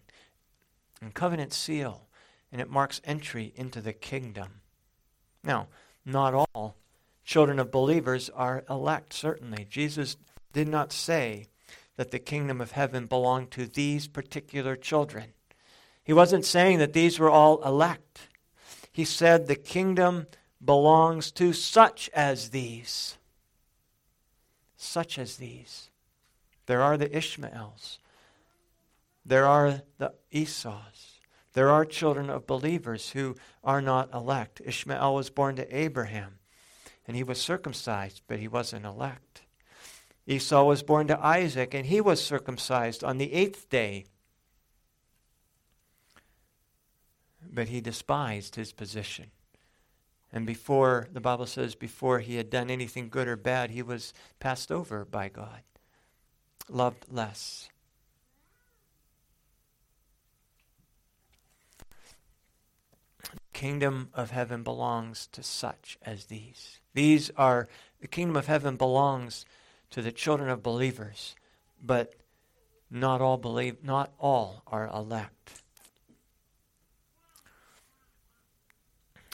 [1.01, 2.07] and covenant seal,
[2.51, 4.61] and it marks entry into the kingdom.
[5.43, 5.67] Now,
[6.05, 6.75] not all
[7.27, 9.67] children of believers are elect, certainly.
[9.69, 10.15] Jesus
[10.53, 11.47] did not say
[11.97, 15.33] that the kingdom of heaven belonged to these particular children.
[16.05, 18.29] He wasn't saying that these were all elect.
[18.93, 20.27] He said the kingdom
[20.63, 23.17] belongs to such as these.
[24.77, 25.89] Such as these.
[26.65, 27.99] There are the Ishmaels.
[29.25, 31.19] There are the Esau's.
[31.51, 33.35] There are children of believers who
[33.65, 34.61] are not elect.
[34.63, 36.37] Ishmael was born to Abraham
[37.07, 39.41] and he was circumcised, but he wasn't elect.
[40.25, 44.05] Esau was born to Isaac, and he was circumcised on the eighth day.
[47.49, 49.31] But he despised his position.
[50.33, 54.13] And before, the Bible says, before he had done anything good or bad, he was
[54.41, 55.61] passed over by God,
[56.69, 57.69] loved less.
[63.57, 66.79] kingdom of heaven belongs to such as these.
[66.97, 67.67] These are,
[68.01, 69.45] the kingdom of heaven belongs
[69.91, 71.35] to the children of believers,
[71.79, 72.15] but
[72.89, 75.61] not all believe, not all are elect.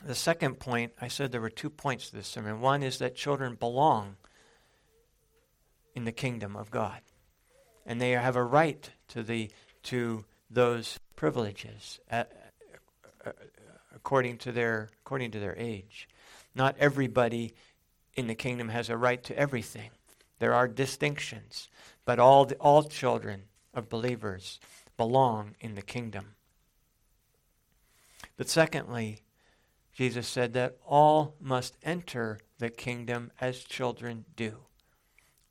[0.05, 2.59] The second point, I said there were two points to this sermon.
[2.59, 4.17] One is that children belong
[5.95, 6.99] in the kingdom of God,
[7.85, 9.49] and they have a right to the
[9.83, 12.25] to those privileges uh,
[13.25, 13.31] uh,
[13.95, 16.09] according to their according to their age.
[16.55, 17.53] Not everybody
[18.15, 19.91] in the kingdom has a right to everything.
[20.39, 21.69] There are distinctions,
[22.05, 23.43] but all, the, all children
[23.73, 24.59] of believers
[24.97, 26.35] belong in the kingdom.
[28.37, 29.19] But secondly,
[29.93, 34.57] Jesus said that all must enter the kingdom as children do.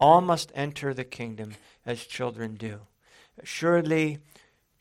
[0.01, 1.55] All must enter the kingdom
[1.87, 2.81] as children do.
[3.41, 4.19] Assuredly,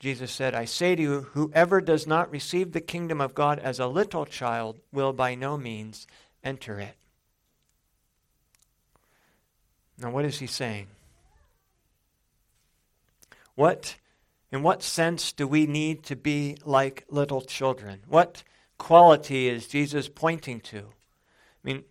[0.02, 3.80] Jesus said, I say to you, whoever does not receive the kingdom of God as
[3.80, 6.08] a little child will by no means
[6.44, 6.96] enter it.
[10.00, 10.88] Now, what is he saying?
[13.54, 13.98] What,
[14.52, 18.00] in what sense do we need to be like little children?
[18.08, 18.42] What
[18.80, 20.80] quality is Jesus pointing to?
[20.80, 21.84] I mean,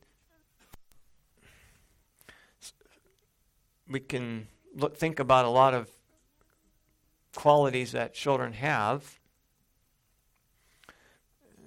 [3.89, 5.89] we can look, think about a lot of
[7.35, 9.19] qualities that children have.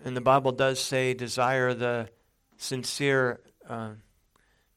[0.06, 2.10] And the Bible does say, desire the
[2.58, 3.92] sincere uh,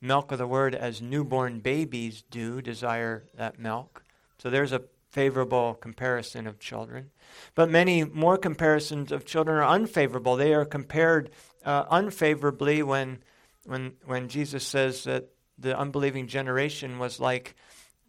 [0.01, 4.05] milk of the word as newborn babies do, desire that milk.
[4.39, 7.11] So there's a favorable comparison of children.
[7.55, 10.37] But many more comparisons of children are unfavorable.
[10.37, 11.31] They are compared
[11.65, 13.23] uh, unfavorably when,
[13.65, 17.57] when, when Jesus says that the unbelieving generation was like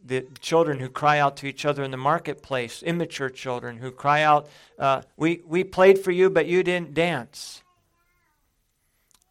[0.05, 4.21] the children who cry out to each other in the marketplace, immature children who cry
[4.21, 4.47] out,
[4.79, 7.61] uh, we, we played for you, but you didn't dance.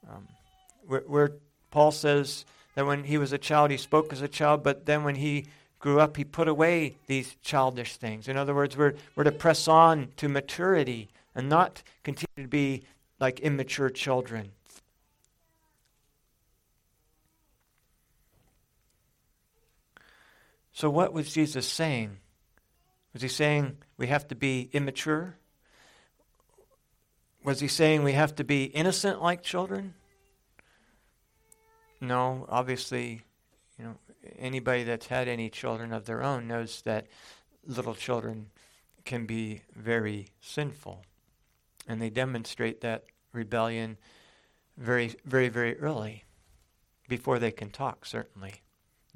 [0.09, 0.29] Um,
[0.87, 1.33] where, where
[1.71, 2.45] Paul says
[2.75, 5.47] that when he was a child, he spoke as a child, but then when he
[5.79, 8.29] grew up, he put away these childish things.
[8.29, 12.83] In other words, we're, we're to press on to maturity and not continue to be
[13.21, 14.53] like immature children.
[20.77, 22.19] So, what was Jesus saying?
[23.15, 25.39] Was he saying we have to be immature?
[27.43, 29.95] Was he saying we have to be innocent like children?
[31.99, 33.23] No, obviously,
[33.79, 33.95] you know,
[34.39, 37.07] anybody that's had any children of their own knows that
[37.67, 38.51] little children
[39.07, 41.07] can be very sinful.
[41.89, 43.97] And they demonstrate that rebellion
[44.77, 46.25] very, very, very early,
[47.09, 48.61] before they can talk, certainly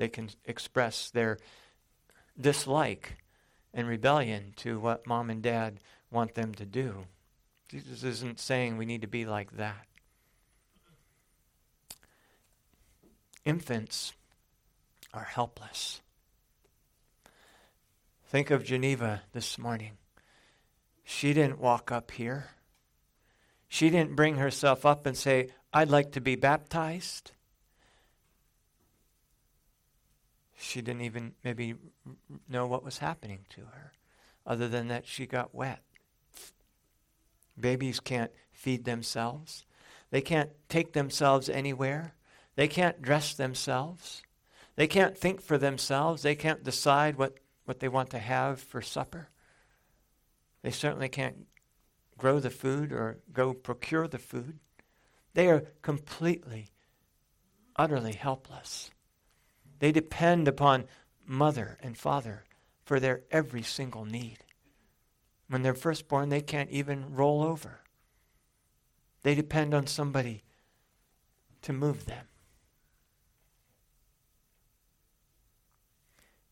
[0.01, 1.37] they can express their
[2.41, 3.19] dislike
[3.75, 5.79] and rebellion to what mom and dad
[6.11, 7.05] want them to do.
[7.69, 9.87] Jesus isn't saying we need to be like that.
[13.45, 14.15] Infants
[15.13, 16.01] are helpless.
[18.27, 19.99] Think of Geneva this morning.
[21.05, 22.53] She didn't walk up here.
[23.69, 27.33] She didn't bring herself up and say, I'd like to be baptized.
[30.61, 31.75] She didn't even maybe
[32.49, 33.93] know what was happening to her,
[34.47, 35.83] other than that she got wet.
[37.59, 39.65] Babies can't feed themselves,
[40.11, 42.15] they can't take themselves anywhere,
[42.57, 44.23] they can't dress themselves,
[44.77, 48.83] they can't think for themselves, they can't decide what, what they want to have for
[48.83, 49.31] supper.
[50.63, 51.47] They certainly can't
[52.19, 54.59] grow the food or go procure the food.
[55.33, 56.69] They are completely,
[57.77, 58.91] utterly helpless.
[59.81, 60.85] They depend upon
[61.27, 62.45] mother and father
[62.85, 64.39] for their every single need.
[65.49, 67.81] When they're first born, they can't even roll over.
[69.23, 70.45] They depend on somebody
[71.63, 72.27] to move them.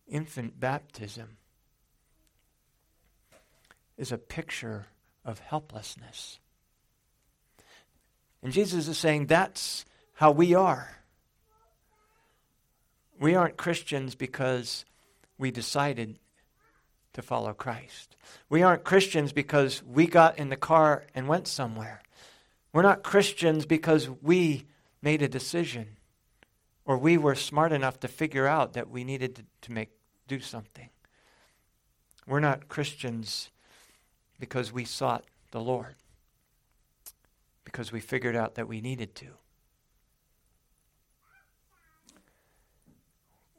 [0.08, 1.36] Infant baptism
[3.96, 4.86] is a picture
[5.24, 6.38] of helplessness.
[8.42, 9.84] And Jesus is saying that's
[10.14, 10.98] how we are.
[13.18, 14.84] We aren't Christians because
[15.38, 16.18] we decided
[17.14, 18.16] to follow Christ.
[18.48, 22.00] We aren't Christians because we got in the car and went somewhere.
[22.72, 24.66] We're not Christians because we
[25.02, 25.96] made a decision
[26.84, 29.90] or we were smart enough to figure out that we needed to, to make
[30.26, 30.90] do something.
[32.26, 33.50] We're not Christians
[34.38, 35.96] because we sought the Lord.
[37.64, 39.26] Because we figured out that we needed to.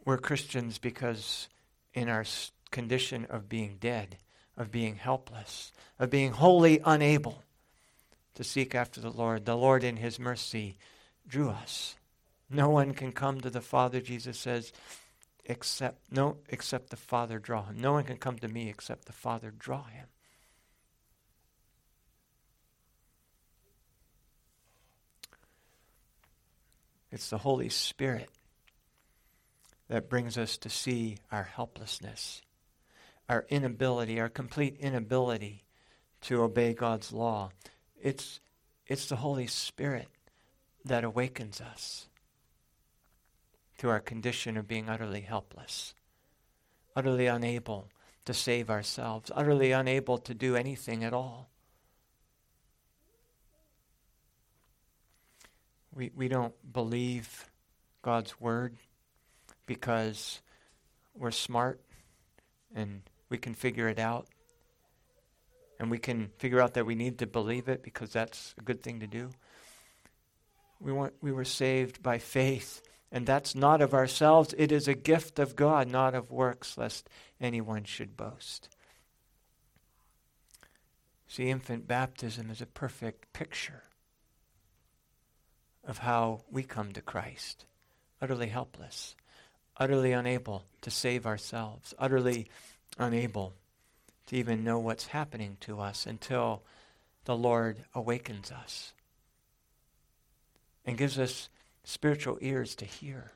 [0.09, 1.49] We're Christians because
[1.93, 2.25] in our
[2.71, 4.17] condition of being dead,
[4.57, 7.43] of being helpless, of being wholly unable
[8.33, 10.77] to seek after the Lord, the Lord in His mercy
[11.27, 11.95] drew us.
[12.49, 14.73] No one can come to the Father, Jesus says,
[15.45, 17.79] except no except the Father draw him.
[17.79, 20.07] No one can come to me except the Father draw him.
[27.11, 28.31] It's the Holy Spirit
[29.89, 32.41] that brings us to see our helplessness,
[33.27, 35.63] our inability, our complete inability
[36.21, 37.49] to obey God's law.
[38.01, 38.39] It's,
[38.87, 40.07] it's the Holy Spirit
[40.85, 42.07] that awakens us
[43.79, 45.95] to our condition of being utterly helpless,
[46.95, 47.89] utterly unable
[48.25, 51.49] to save ourselves, utterly unable to do anything at all.
[55.95, 57.49] We, we don't believe
[58.03, 58.77] God's word
[59.69, 60.41] because
[61.15, 61.79] we're smart
[62.73, 64.27] and we can figure it out.
[65.79, 68.83] and we can figure out that we need to believe it because that's a good
[68.83, 69.29] thing to do.
[70.81, 72.81] We, want, we were saved by faith,
[73.11, 74.53] and that's not of ourselves.
[74.57, 77.07] It is a gift of God, not of works, lest
[77.39, 78.69] anyone should boast.
[81.27, 83.83] See, infant baptism is a perfect picture
[85.85, 87.65] of how we come to Christ
[88.21, 89.15] utterly helpless,
[89.79, 92.47] utterly unable to save ourselves, utterly
[92.97, 93.53] unable
[94.27, 96.61] to even know what's happening to us until
[97.25, 98.93] the Lord awakens us
[100.85, 101.49] and gives us
[101.83, 103.31] spiritual ears to hear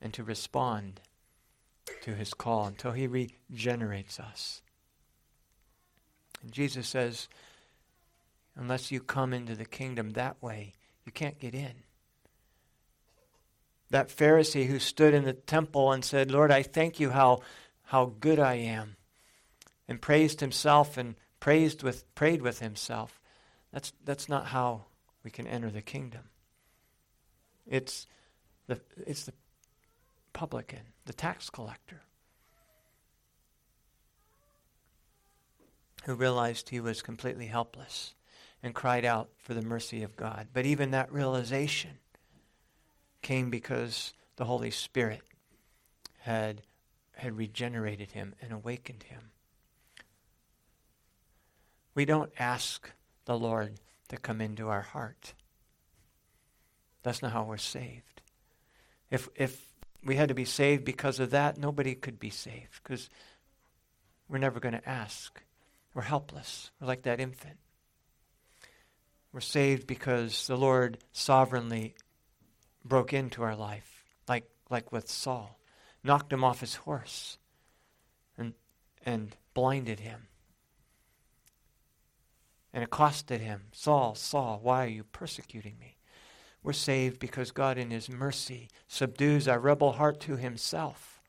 [0.00, 1.00] and to respond
[2.02, 4.62] to his call until he regenerates us.
[6.42, 7.28] And Jesus says,
[8.56, 10.72] unless you come into the kingdom that way,
[11.04, 11.82] you can't get in.
[13.90, 17.40] That Pharisee who stood in the temple and said, Lord, I thank you how,
[17.84, 18.96] how good I am,
[19.88, 23.20] and praised himself and praised with, prayed with himself.
[23.72, 24.84] That's, that's not how
[25.24, 26.22] we can enter the kingdom.
[27.66, 28.06] It's
[28.66, 29.32] the, it's the
[30.32, 32.02] publican, the tax collector,
[36.04, 38.14] who realized he was completely helpless
[38.62, 40.48] and cried out for the mercy of God.
[40.52, 41.98] But even that realization
[43.22, 45.22] came because the Holy Spirit
[46.20, 46.62] had,
[47.16, 49.30] had regenerated him and awakened him.
[51.94, 52.90] We don't ask
[53.24, 53.74] the Lord
[54.08, 55.34] to come into our heart.
[57.02, 58.22] That's not how we're saved.
[59.10, 59.64] If, if
[60.04, 63.08] we had to be saved because of that, nobody could be saved because
[64.28, 65.42] we're never going to ask.
[65.94, 66.70] We're helpless.
[66.80, 67.58] We're like that infant.
[69.32, 71.94] We're saved because the Lord sovereignly
[72.84, 75.58] broke into our life, like, like with Saul,
[76.02, 77.38] knocked him off his horse
[78.38, 78.54] and,
[79.04, 80.28] and blinded him
[82.72, 85.96] and accosted him Saul, Saul, why are you persecuting me?
[86.62, 91.20] We're saved because God, in His mercy, subdues our rebel heart to Himself.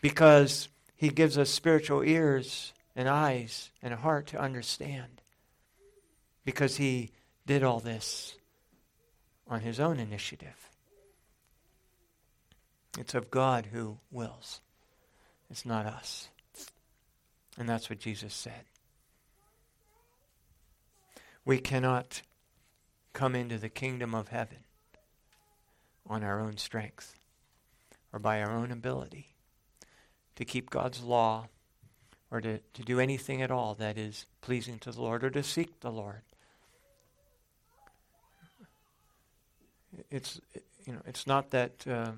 [0.00, 5.22] Because He gives us spiritual ears and eyes and a heart to understand.
[6.44, 7.10] Because He
[7.46, 8.36] did all this
[9.48, 10.68] on His own initiative.
[12.98, 14.60] It's of God who wills,
[15.50, 16.28] it's not us.
[17.58, 18.64] And that's what Jesus said.
[21.44, 22.22] We cannot
[23.12, 24.58] come into the kingdom of heaven
[26.06, 27.18] on our own strength
[28.12, 29.34] or by our own ability
[30.36, 31.48] to keep God's law
[32.30, 35.42] or to, to do anything at all that is pleasing to the Lord or to
[35.42, 36.22] seek the Lord.
[40.10, 40.40] It's,
[40.86, 42.12] you know, it's not that uh,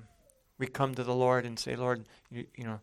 [0.57, 2.79] we come to the Lord and say, Lord, you, you know,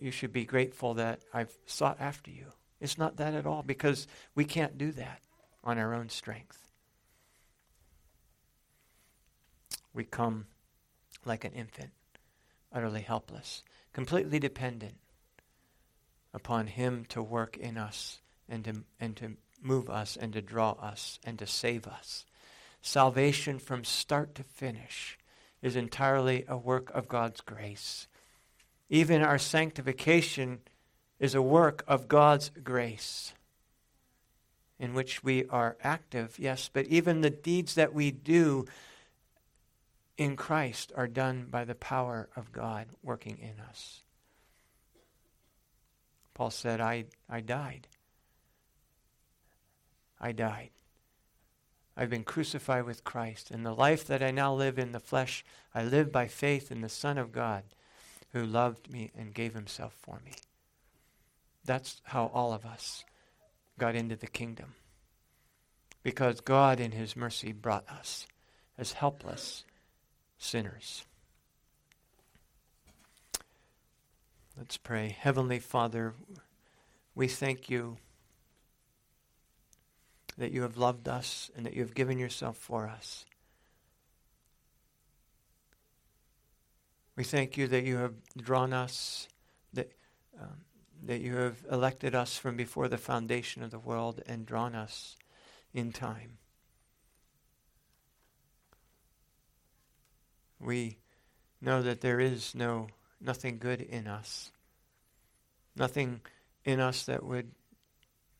[0.00, 2.46] you should be grateful that I've sought after you.
[2.80, 5.20] It's not that at all because we can't do that
[5.62, 6.58] on our own strength.
[9.92, 10.46] We come
[11.24, 11.90] like an infant,
[12.72, 13.62] utterly helpless,
[13.92, 14.96] completely dependent
[16.32, 20.72] upon Him to work in us and to, and to move us and to draw
[20.72, 22.26] us and to save us.
[22.86, 25.18] Salvation from start to finish
[25.62, 28.08] is entirely a work of God's grace.
[28.90, 30.60] Even our sanctification
[31.18, 33.32] is a work of God's grace
[34.78, 38.66] in which we are active, yes, but even the deeds that we do
[40.18, 44.02] in Christ are done by the power of God working in us.
[46.34, 47.88] Paul said, I, I died.
[50.20, 50.68] I died.
[51.96, 55.44] I've been crucified with Christ, and the life that I now live in the flesh,
[55.74, 57.62] I live by faith in the Son of God
[58.32, 60.32] who loved me and gave himself for me.
[61.64, 63.04] That's how all of us
[63.78, 64.74] got into the kingdom.
[66.02, 68.26] Because God, in his mercy, brought us
[68.76, 69.64] as helpless
[70.36, 71.04] sinners.
[74.58, 75.16] Let's pray.
[75.18, 76.14] Heavenly Father,
[77.14, 77.98] we thank you
[80.38, 83.24] that you have loved us and that you have given yourself for us.
[87.16, 89.28] We thank you that you have drawn us,
[89.72, 89.92] that,
[90.40, 90.64] um,
[91.04, 95.16] that you have elected us from before the foundation of the world and drawn us
[95.72, 96.38] in time.
[100.58, 100.98] We
[101.60, 102.88] know that there is no
[103.20, 104.50] nothing good in us.
[105.76, 106.20] Nothing
[106.64, 107.52] in us that would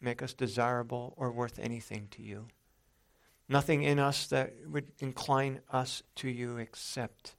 [0.04, 2.46] make us desirable or worth anything to you.
[3.48, 7.34] Nothing in us that would incline us to you except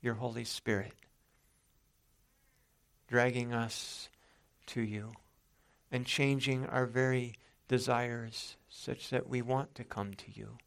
[0.00, 0.92] your Holy Spirit,
[3.08, 4.08] dragging us
[4.66, 5.12] to you
[5.90, 7.34] and changing our very
[7.68, 10.58] desires such that we want to come to you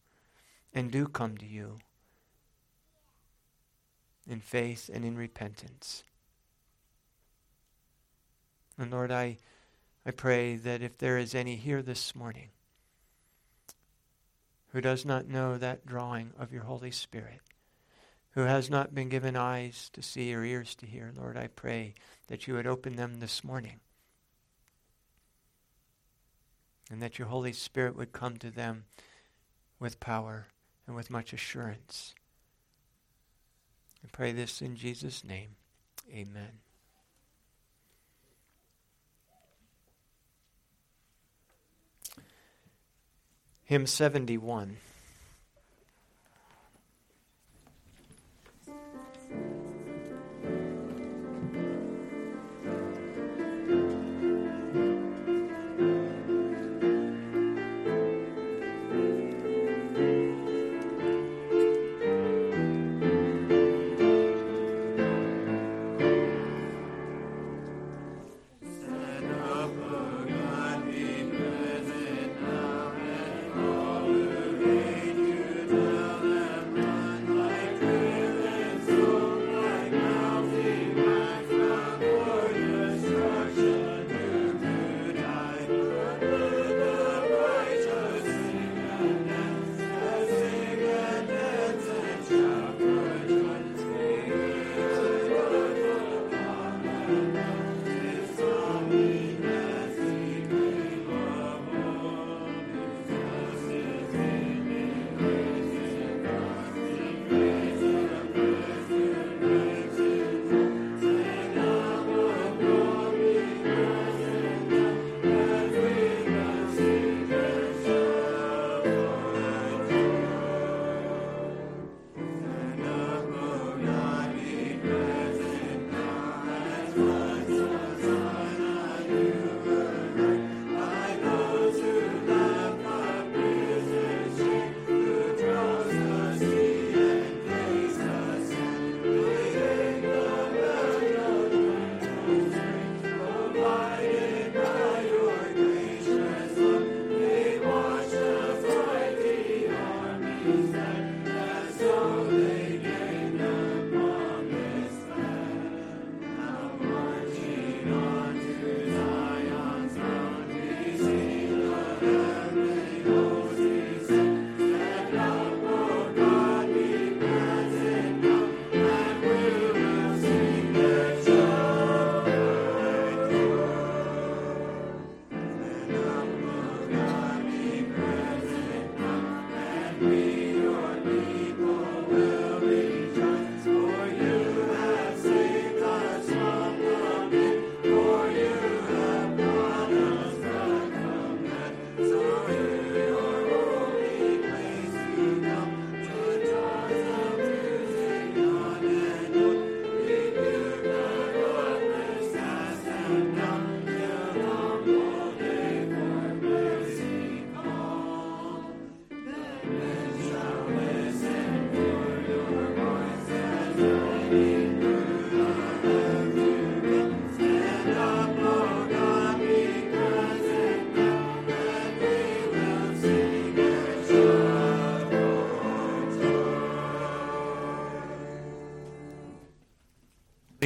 [0.74, 1.80] and do come to you
[4.28, 6.04] in faith and in repentance.
[8.82, 9.38] And Lord, I,
[10.08, 12.50] I pray that if there is any here this morning
[14.70, 17.42] who does not know that drawing of your Holy Spirit,
[18.32, 21.94] who has not been given eyes to see or ears to hear, Lord, I pray
[22.26, 23.82] that you would open them this morning
[26.90, 28.86] and that your Holy Spirit would come to them
[29.80, 30.48] with power
[30.88, 32.16] and with much assurance.
[34.04, 35.50] I pray this in Jesus' name.
[36.12, 36.71] Amen.
[43.72, 44.76] Hymn 71.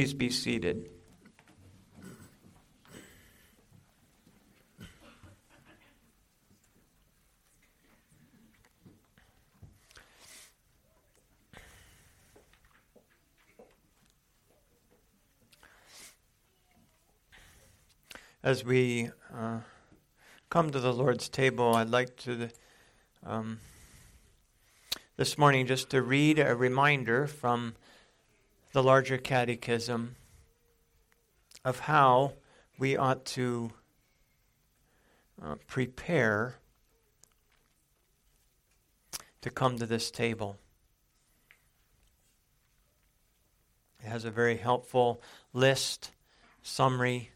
[0.06, 0.88] Please be seated.
[18.44, 19.58] As we uh,
[20.48, 22.48] come to the Lord's table, I'd like to
[23.24, 23.58] um,
[25.16, 27.74] this morning just to read a reminder from
[28.76, 30.16] the larger catechism
[31.64, 32.34] of how
[32.78, 33.72] we ought to
[35.42, 36.56] uh, prepare
[39.40, 40.58] to come to this table.
[44.04, 45.22] It has a very helpful
[45.54, 46.10] list,
[46.62, 47.30] summary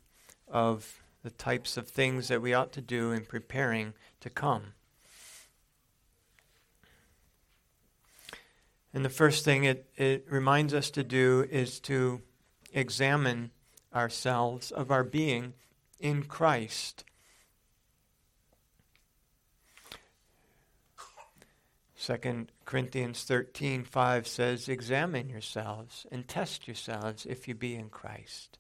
[0.47, 4.75] of the types of things that we ought to do in preparing to come.
[8.93, 12.23] And the first thing it, it reminds us to do is to
[12.73, 13.51] examine
[13.95, 15.55] ourselves of our being
[15.99, 17.05] in Christ.
[21.95, 28.59] Second Corinthians 13, 5 says, Examine yourselves and test yourselves if you be in Christ.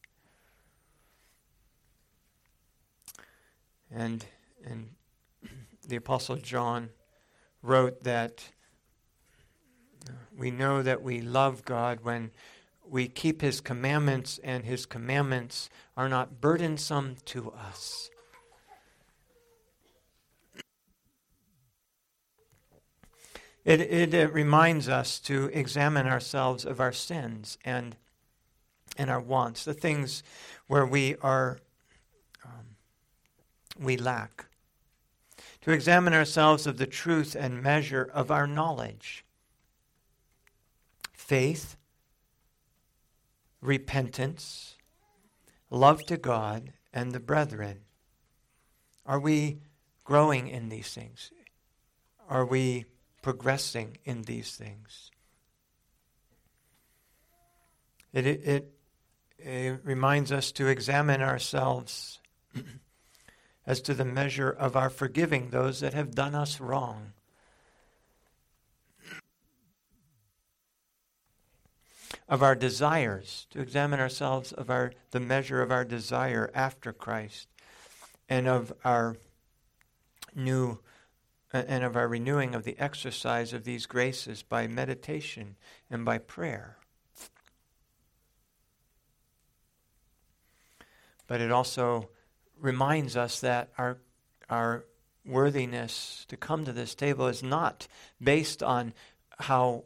[3.90, 4.24] And,
[4.64, 4.90] and
[5.88, 6.90] the Apostle John
[7.62, 8.44] wrote that
[10.36, 12.30] we know that we love God when
[12.88, 18.10] we keep His commandments, and His commandments are not burdensome to us.
[23.64, 27.94] It, it, it, reminds us to examine ourselves of our sins and,
[28.96, 30.22] and our wants, the things
[30.66, 31.58] where we are
[32.44, 32.76] um,
[33.78, 34.46] we lack.
[35.62, 39.26] To examine ourselves of the truth and measure of our knowledge.
[41.30, 41.76] Faith,
[43.60, 44.76] repentance,
[45.70, 47.82] love to God and the brethren.
[49.06, 49.60] Are we
[50.02, 51.30] growing in these things?
[52.28, 52.86] Are we
[53.22, 55.10] progressing in these things.
[58.12, 58.74] It, it, it,
[59.38, 62.18] it reminds us to examine ourselves
[63.66, 67.12] as to the measure of our forgiving those that have done us wrong.
[72.30, 77.48] Of our desires, to examine ourselves of our the measure of our desire after Christ,
[78.28, 79.16] and of our
[80.34, 80.78] new
[81.52, 85.56] and of our renewing of the exercise of these graces by meditation
[85.90, 86.76] and by prayer.
[91.26, 92.10] But it also
[92.60, 93.98] reminds us that our,
[94.48, 94.84] our
[95.24, 97.88] worthiness to come to this table is not
[98.22, 98.94] based on
[99.38, 99.84] how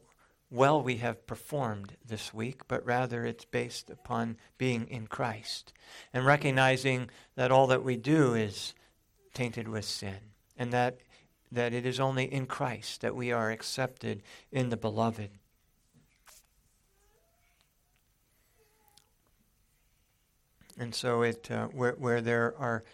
[0.54, 5.72] well we have performed this week, but rather it's based upon being in Christ
[6.12, 8.72] and recognizing that all that we do is
[9.34, 10.18] tainted with sin
[10.56, 10.98] and that
[11.50, 15.30] that it is only in Christ that we are accepted in the beloved.
[20.78, 22.84] And so, it uh, where where there are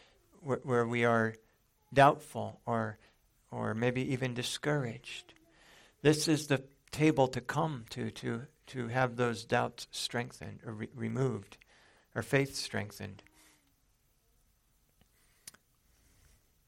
[0.43, 1.35] where, where we are
[1.93, 2.99] doubtful or
[3.51, 5.35] or maybe even discouraged,
[6.03, 10.89] this is the table to come to to to have those doubts strengthened or re-
[10.95, 11.59] removed,
[12.15, 13.23] or faith strengthened.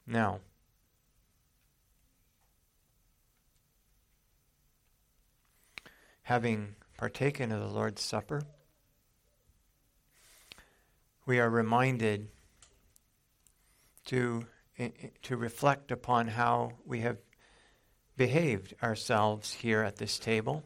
[0.06, 0.40] Now.
[6.32, 8.42] having partaken of the Lord's Supper,
[11.26, 12.28] we are reminded
[14.06, 14.46] to,
[15.22, 17.18] to reflect upon how we have
[18.16, 20.64] behaved ourselves here at this table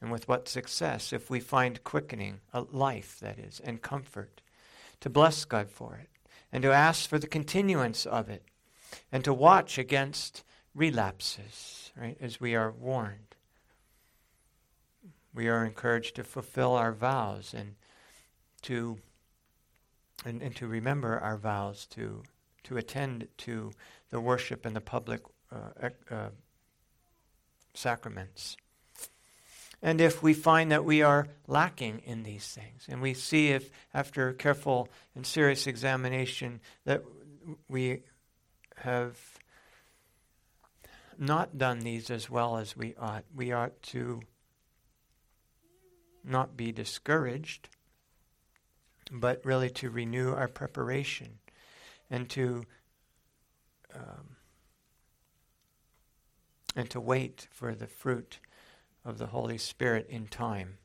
[0.00, 4.40] and with what success if we find quickening, a life that is, and comfort,
[5.00, 6.08] to bless God for it,
[6.52, 8.44] and to ask for the continuance of it,
[9.10, 10.44] and to watch against
[10.74, 13.34] relapses, right, as we are warned.
[15.34, 17.74] We are encouraged to fulfill our vows and
[18.62, 18.98] to
[20.24, 22.22] and, and to remember our vows to
[22.64, 23.70] to attend to
[24.10, 26.28] the worship and the public uh, uh,
[27.78, 28.56] sacraments.
[29.80, 33.70] And if we find that we are lacking in these things, and we see if,
[33.94, 37.04] after careful and serious examination, that
[37.68, 38.02] we
[38.76, 39.16] have
[41.16, 44.20] not done these as well as we ought, we ought to
[46.24, 47.68] not be discouraged,
[49.12, 51.38] but really to renew our preparation
[52.10, 52.64] and to
[53.94, 54.36] um,
[56.78, 58.38] and to wait for the fruit
[59.04, 60.78] of the Holy Spirit in time.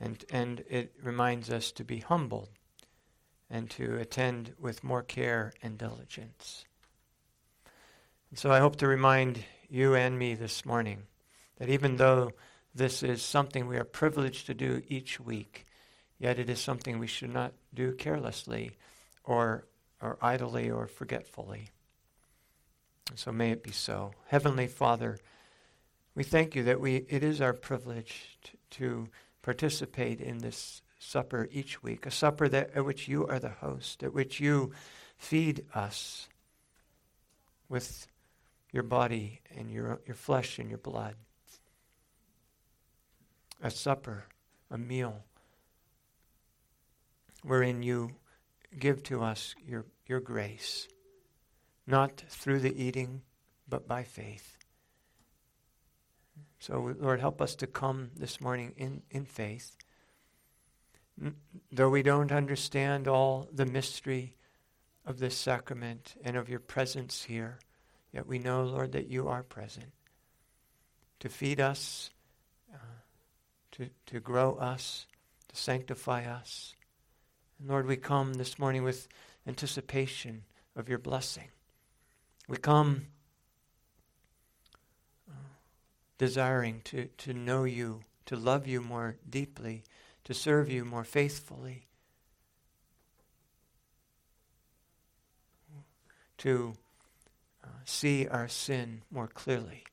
[0.00, 2.48] And and it reminds us to be humble
[3.48, 6.64] and to attend with more care and diligence.
[8.30, 11.04] And so I hope to remind you and me this morning
[11.58, 12.32] that even though
[12.74, 15.64] this is something we are privileged to do each week,
[16.18, 18.72] yet it is something we should not do carelessly
[19.22, 19.68] or,
[20.02, 21.68] or idly or forgetfully.
[23.14, 24.12] So may it be so.
[24.28, 25.18] Heavenly Father,
[26.14, 29.08] we thank you that we, it is our privilege to, to
[29.42, 34.02] participate in this supper each week, a supper that, at which you are the host,
[34.02, 34.72] at which you
[35.16, 36.28] feed us
[37.68, 38.06] with
[38.72, 41.14] your body and your, your flesh and your blood
[43.62, 44.24] a supper,
[44.70, 45.22] a meal,
[47.42, 48.10] wherein you
[48.78, 50.88] give to us your, your grace,
[51.90, 53.22] not through the eating,
[53.68, 54.56] but by faith.
[56.58, 59.76] So, Lord, help us to come this morning in, in faith,
[61.72, 64.36] though we don't understand all the mystery
[65.06, 67.58] of this sacrament and of your presence here,
[68.12, 69.92] yet we know, Lord, that you are present
[71.20, 72.10] to feed us,
[72.74, 72.78] uh,
[73.72, 75.06] to, to grow us,
[75.48, 76.74] to sanctify us.
[77.58, 79.08] And Lord, we come this morning with
[79.46, 80.44] anticipation
[80.76, 81.48] of your blessing.
[82.50, 83.06] We come
[85.30, 85.34] uh,
[86.18, 89.84] desiring to, to know you, to love you more deeply,
[90.24, 91.86] to serve you more faithfully,
[96.38, 96.74] to
[97.62, 99.84] uh, see our sin more clearly,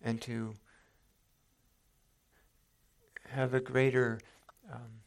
[0.00, 0.54] and to
[3.30, 4.20] have a greater
[4.72, 5.00] um,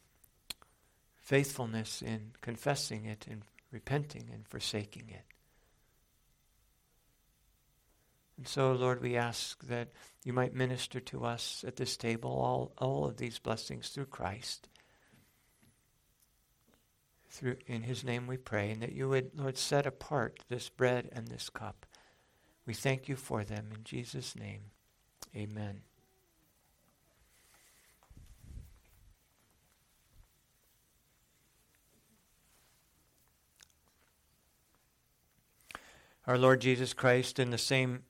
[1.16, 5.24] faithfulness in confessing it and repenting and forsaking it.
[8.38, 9.90] And so, Lord, we ask that
[10.24, 14.68] you might minister to us at this table all, all of these blessings through Christ.
[17.30, 21.10] Through, in his name we pray, and that you would, Lord, set apart this bread
[21.14, 21.86] and this cup.
[22.66, 24.72] We thank you for them in Jesus' name.
[25.36, 25.82] Amen.
[36.28, 38.04] Our Lord Jesus Christ, in the same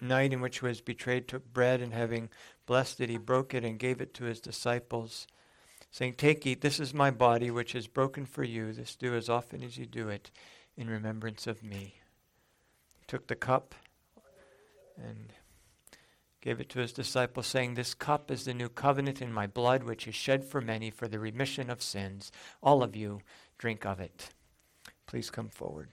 [0.00, 2.28] night in which he was betrayed, took bread, and having
[2.66, 5.26] blessed it, he broke it and gave it to his disciples,
[5.90, 8.72] saying, Take, eat, this is my body, which is broken for you.
[8.72, 10.30] This do as often as you do it
[10.76, 11.94] in remembrance of me.
[12.98, 13.74] He took the cup
[14.96, 15.32] and
[16.40, 19.82] gave it to his disciples, saying, This cup is the new covenant in my blood,
[19.82, 22.30] which is shed for many for the remission of sins.
[22.62, 23.20] All of you
[23.58, 24.30] drink of it.
[25.06, 25.88] Please come forward.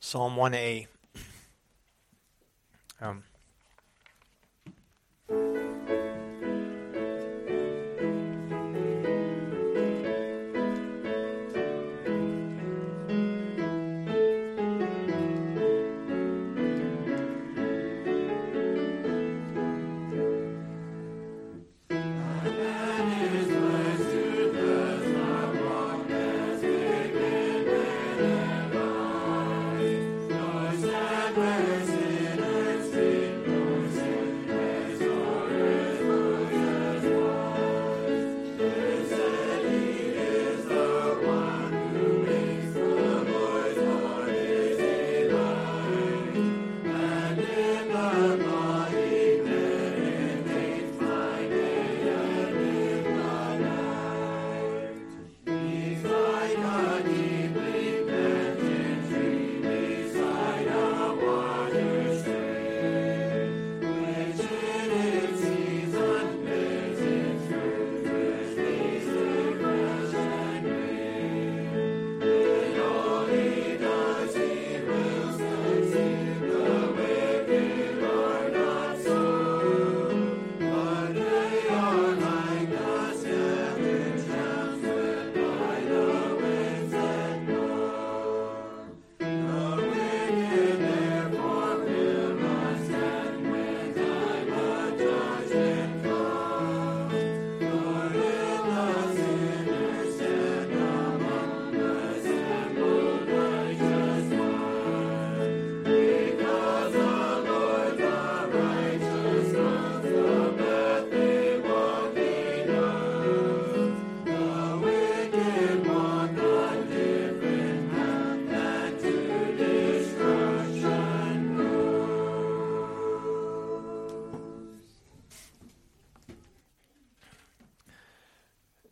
[0.00, 0.86] Psalm 1a.
[3.00, 3.22] Um,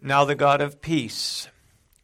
[0.06, 1.48] Now the God of peace,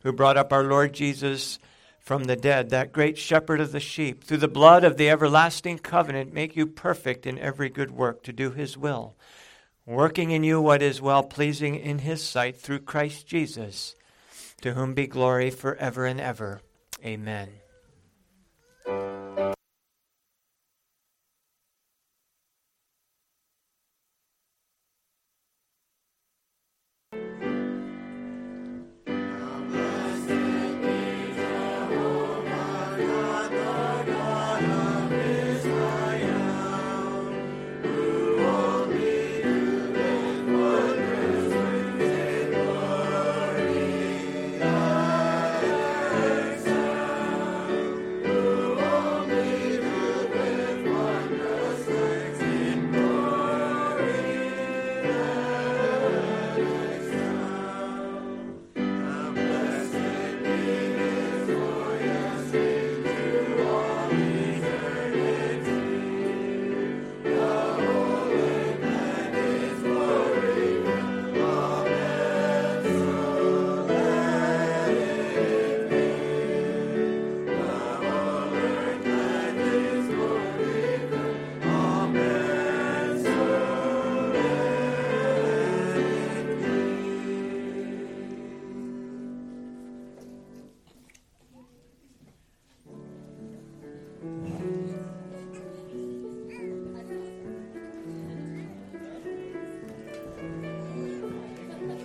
[0.03, 1.61] who brought up our Lord Jesus
[2.01, 5.79] from the dead, that great shepherd of the sheep, through the blood of the everlasting
[5.79, 9.15] covenant, make you perfect in every good work to do his will,
[9.87, 13.95] working in you what is well pleasing in his sight through Christ Jesus,
[14.63, 16.61] to whom be glory forever and ever.
[17.05, 17.62] Amen.